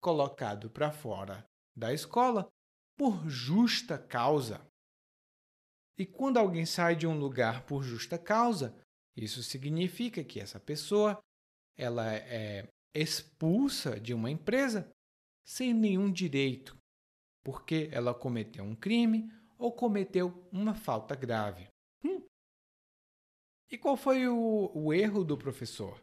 colocado 0.05 0.69
para 0.69 0.91
fora 0.91 1.43
da 1.75 1.91
escola 1.91 2.47
por 2.95 3.27
justa 3.27 3.97
causa. 3.97 4.63
E 5.97 6.05
quando 6.05 6.37
alguém 6.37 6.63
sai 6.63 6.95
de 6.95 7.07
um 7.07 7.17
lugar 7.17 7.65
por 7.65 7.81
justa 7.81 8.15
causa, 8.15 8.79
isso 9.17 9.41
significa 9.41 10.23
que 10.23 10.39
essa 10.39 10.59
pessoa 10.59 11.19
ela 11.75 12.13
é 12.13 12.69
expulsa 12.93 13.99
de 13.99 14.13
uma 14.13 14.29
empresa 14.29 14.87
sem 15.43 15.73
nenhum 15.73 16.11
direito, 16.11 16.77
porque 17.43 17.89
ela 17.91 18.13
cometeu 18.13 18.63
um 18.63 18.75
crime 18.75 19.27
ou 19.57 19.71
cometeu 19.71 20.47
uma 20.51 20.75
falta 20.75 21.15
grave. 21.15 21.67
Hum. 22.03 22.21
E 23.71 23.75
qual 23.75 23.97
foi 23.97 24.27
o, 24.27 24.71
o 24.71 24.93
erro 24.93 25.23
do 25.23 25.35
professor? 25.35 25.99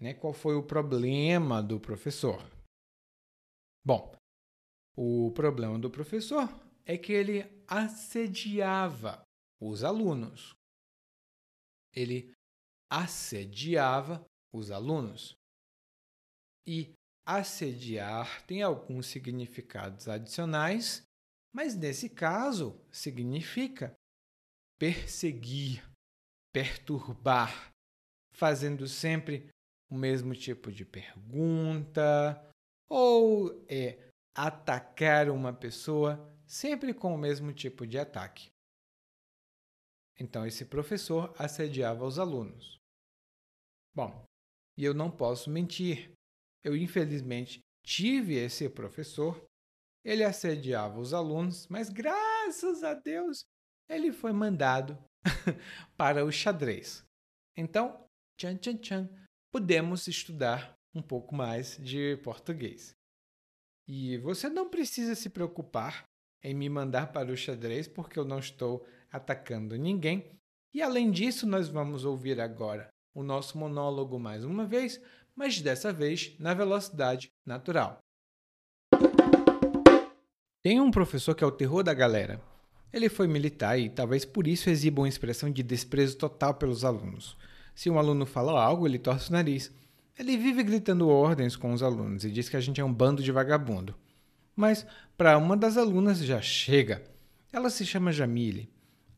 Né? 0.00 0.14
Qual 0.14 0.32
foi 0.32 0.54
o 0.54 0.62
problema 0.62 1.62
do 1.62 1.78
professor? 1.78 2.57
Bom, 3.88 4.14
o 4.94 5.32
problema 5.32 5.78
do 5.78 5.90
professor 5.90 6.46
é 6.84 6.98
que 6.98 7.10
ele 7.10 7.42
assediava 7.66 9.22
os 9.58 9.82
alunos. 9.82 10.54
Ele 11.96 12.34
assediava 12.92 14.22
os 14.52 14.70
alunos. 14.70 15.34
E 16.66 16.92
assediar 17.26 18.44
tem 18.46 18.60
alguns 18.60 19.06
significados 19.06 20.06
adicionais, 20.06 21.02
mas 21.50 21.74
nesse 21.74 22.10
caso 22.10 22.78
significa 22.92 23.96
perseguir, 24.78 25.82
perturbar, 26.52 27.72
fazendo 28.34 28.86
sempre 28.86 29.48
o 29.90 29.96
mesmo 29.96 30.34
tipo 30.34 30.70
de 30.70 30.84
pergunta, 30.84 32.44
ou 32.88 33.64
é 33.68 34.10
atacar 34.34 35.28
uma 35.28 35.52
pessoa 35.52 36.18
sempre 36.46 36.94
com 36.94 37.14
o 37.14 37.18
mesmo 37.18 37.52
tipo 37.52 37.86
de 37.86 37.98
ataque. 37.98 38.50
Então, 40.18 40.46
esse 40.46 40.64
professor 40.64 41.34
assediava 41.38 42.04
os 42.04 42.18
alunos. 42.18 42.78
Bom, 43.94 44.24
e 44.76 44.84
eu 44.84 44.94
não 44.94 45.10
posso 45.10 45.50
mentir. 45.50 46.12
Eu, 46.64 46.76
infelizmente, 46.76 47.60
tive 47.84 48.34
esse 48.34 48.68
professor. 48.68 49.44
Ele 50.04 50.24
assediava 50.24 50.98
os 50.98 51.12
alunos, 51.12 51.66
mas 51.68 51.88
graças 51.90 52.82
a 52.82 52.94
Deus 52.94 53.44
ele 53.88 54.12
foi 54.12 54.32
mandado 54.32 54.96
para 55.96 56.24
o 56.24 56.30
xadrez. 56.30 57.04
Então, 57.56 58.06
tchan, 58.38 58.56
tchan, 58.56 58.76
tchan, 58.76 59.26
podemos 59.52 60.06
estudar 60.06 60.77
um 60.94 61.02
pouco 61.02 61.34
mais 61.34 61.76
de 61.78 62.16
português. 62.18 62.94
E 63.86 64.18
você 64.18 64.48
não 64.48 64.68
precisa 64.68 65.14
se 65.14 65.30
preocupar 65.30 66.04
em 66.42 66.54
me 66.54 66.68
mandar 66.68 67.12
para 67.12 67.32
o 67.32 67.36
xadrez, 67.36 67.88
porque 67.88 68.18
eu 68.18 68.24
não 68.24 68.38
estou 68.38 68.86
atacando 69.10 69.76
ninguém. 69.76 70.30
E 70.74 70.82
além 70.82 71.10
disso, 71.10 71.46
nós 71.46 71.68
vamos 71.68 72.04
ouvir 72.04 72.40
agora 72.40 72.88
o 73.14 73.22
nosso 73.22 73.58
monólogo 73.58 74.18
mais 74.18 74.44
uma 74.44 74.66
vez, 74.66 75.00
mas 75.34 75.60
dessa 75.60 75.92
vez 75.92 76.36
na 76.38 76.54
velocidade 76.54 77.28
natural. 77.44 77.98
Tem 80.62 80.80
um 80.80 80.90
professor 80.90 81.34
que 81.34 81.42
é 81.42 81.46
o 81.46 81.52
terror 81.52 81.82
da 81.82 81.94
galera. 81.94 82.40
Ele 82.92 83.08
foi 83.08 83.26
militar 83.26 83.78
e 83.78 83.88
talvez 83.88 84.24
por 84.24 84.46
isso 84.46 84.70
exiba 84.70 85.00
uma 85.00 85.08
expressão 85.08 85.50
de 85.50 85.62
desprezo 85.62 86.16
total 86.16 86.54
pelos 86.54 86.84
alunos. 86.84 87.36
Se 87.74 87.88
um 87.88 87.98
aluno 87.98 88.26
fala 88.26 88.62
algo, 88.62 88.86
ele 88.86 88.98
torce 88.98 89.30
o 89.30 89.32
nariz. 89.32 89.72
Ele 90.18 90.36
vive 90.36 90.64
gritando 90.64 91.08
ordens 91.08 91.54
com 91.54 91.72
os 91.72 91.80
alunos 91.80 92.24
e 92.24 92.30
diz 92.30 92.48
que 92.48 92.56
a 92.56 92.60
gente 92.60 92.80
é 92.80 92.84
um 92.84 92.92
bando 92.92 93.22
de 93.22 93.30
vagabundo. 93.30 93.94
Mas 94.56 94.84
para 95.16 95.38
uma 95.38 95.56
das 95.56 95.76
alunas 95.76 96.18
já 96.18 96.40
chega. 96.42 97.04
Ela 97.52 97.70
se 97.70 97.86
chama 97.86 98.10
Jamile. 98.10 98.68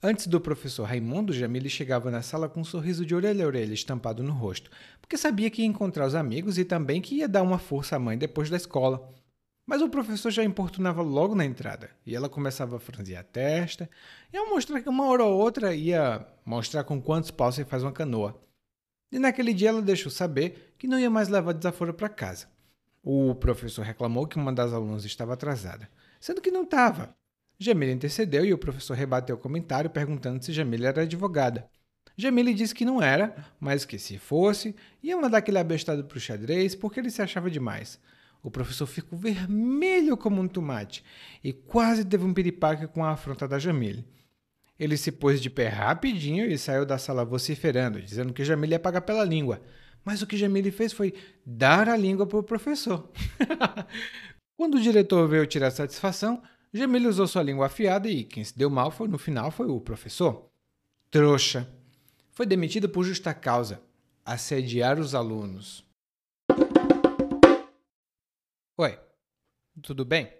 Antes 0.02 0.26
do 0.26 0.38
professor 0.38 0.84
Raimundo, 0.84 1.32
Jamile 1.32 1.70
chegava 1.70 2.11
na 2.11 2.20
sala 2.20 2.51
com 2.51 2.61
um 2.61 2.64
sorriso 2.64 3.07
de 3.07 3.14
orelha 3.14 3.44
a 3.44 3.46
orelha 3.46 3.72
estampado 3.72 4.22
no 4.22 4.32
rosto, 4.32 4.70
porque 5.01 5.16
sabia 5.16 5.51
que 5.51 5.62
ia 5.62 5.68
encontrar 5.68 6.07
os 6.07 6.14
amigos 6.14 6.59
e 6.59 6.64
também 6.66 7.01
que 7.01 7.16
ia 7.16 7.28
dar 7.28 7.42
uma 7.42 7.59
força 7.59 7.96
à 7.96 7.98
mãe 7.98 8.18
depois 8.18 8.51
da 8.51 8.57
escola. 8.59 9.11
Mas 9.66 9.80
o 9.80 9.88
professor 9.88 10.30
já 10.30 10.44
importunava 10.44 11.01
logo 11.01 11.34
na 11.34 11.44
entrada, 11.44 11.90
e 12.05 12.14
ela 12.14 12.28
começava 12.28 12.76
a 12.76 12.80
franzir 12.80 13.18
a 13.18 13.22
testa, 13.22 13.88
e 14.32 14.36
a 14.36 14.46
mostrar 14.46 14.80
que 14.80 14.88
uma 14.88 15.07
hora 15.07 15.24
ou 15.24 15.38
outra 15.38 15.74
ia 15.74 16.26
mostrar 16.44 16.84
com 16.84 17.01
quantos 17.01 17.30
paus 17.30 17.55
você 17.55 17.64
faz 17.64 17.82
uma 17.82 17.92
canoa. 17.92 18.40
E 19.11 19.18
naquele 19.18 19.52
dia 19.52 19.70
ela 19.70 19.82
deixou 19.82 20.11
saber 20.11 20.74
que 20.78 20.86
não 20.86 20.98
ia 20.98 21.11
mais 21.11 21.28
levar 21.28 21.52
desaforo 21.52 21.92
para 21.92 22.08
casa. 22.08 22.46
O 23.02 23.34
professor 23.34 23.82
reclamou 23.82 24.26
que 24.26 24.36
uma 24.36 24.52
das 24.52 24.72
alunas 24.72 25.04
estava 25.04 25.34
atrasada, 25.34 25.88
sendo 26.20 26.40
que 26.40 26.50
não 26.50 26.62
estava. 26.62 27.14
Jamila 27.58 27.92
intercedeu 27.92 28.44
e 28.44 28.54
o 28.54 28.58
professor 28.58 28.94
rebateu 28.94 29.36
o 29.36 29.38
comentário 29.38 29.90
perguntando 29.90 30.44
se 30.44 30.52
Jamila 30.52 30.88
era 30.88 31.02
advogada. 31.02 31.68
Jamile 32.16 32.54
disse 32.54 32.74
que 32.74 32.84
não 32.84 33.02
era, 33.02 33.34
mas 33.58 33.84
que 33.84 33.98
se 33.98 34.18
fosse, 34.18 34.74
ia 35.02 35.16
mandar 35.16 35.38
aquele 35.38 35.58
abestado 35.58 36.04
para 36.04 36.16
o 36.16 36.20
xadrez 36.20 36.74
porque 36.74 37.00
ele 37.00 37.11
se 37.11 37.22
achava 37.22 37.50
demais. 37.50 37.98
O 38.42 38.50
professor 38.50 38.86
ficou 38.86 39.18
vermelho 39.18 40.16
como 40.16 40.40
um 40.40 40.48
tomate 40.48 41.04
e 41.44 41.52
quase 41.52 42.04
teve 42.04 42.24
um 42.24 42.32
piripaque 42.32 42.86
com 42.86 43.04
a 43.04 43.11
afronta 43.11 43.46
da 43.46 43.58
Jamile. 43.58 44.06
Ele 44.81 44.97
se 44.97 45.12
pôs 45.12 45.43
de 45.43 45.51
pé 45.51 45.68
rapidinho 45.68 46.51
e 46.51 46.57
saiu 46.57 46.87
da 46.87 46.97
sala 46.97 47.22
vociferando, 47.22 48.01
dizendo 48.01 48.33
que 48.33 48.43
Jamile 48.43 48.72
ia 48.72 48.78
pagar 48.78 49.03
pela 49.03 49.22
língua. 49.22 49.61
Mas 50.03 50.22
o 50.22 50.26
que 50.26 50.39
Jamile 50.39 50.70
fez 50.70 50.91
foi 50.91 51.12
dar 51.45 51.87
a 51.87 51.95
língua 51.99 52.26
para 52.26 52.39
o 52.39 52.43
professor. 52.43 53.12
Quando 54.57 54.76
o 54.76 54.81
diretor 54.81 55.28
veio 55.28 55.47
tirar 55.47 55.70
satisfação, 55.70 56.43
Jamile 56.72 57.09
usou 57.09 57.26
sua 57.26 57.43
língua 57.43 57.66
afiada 57.66 58.09
e 58.09 58.24
quem 58.24 58.43
se 58.43 58.57
deu 58.57 58.70
mal 58.70 58.91
foi, 58.91 59.07
no 59.07 59.18
final 59.18 59.51
foi 59.51 59.66
o 59.66 59.78
professor. 59.83 60.51
Trouxa. 61.11 61.68
Foi 62.31 62.47
demitido 62.47 62.89
por 62.89 63.05
justa 63.05 63.35
causa 63.35 63.83
assediar 64.24 64.99
os 64.99 65.14
alunos. 65.14 65.85
Oi, 68.78 68.99
tudo 69.83 70.07
bem? 70.07 70.39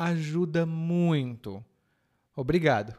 ajuda 0.00 0.64
muito. 0.64 1.62
Obrigado. 2.34 2.98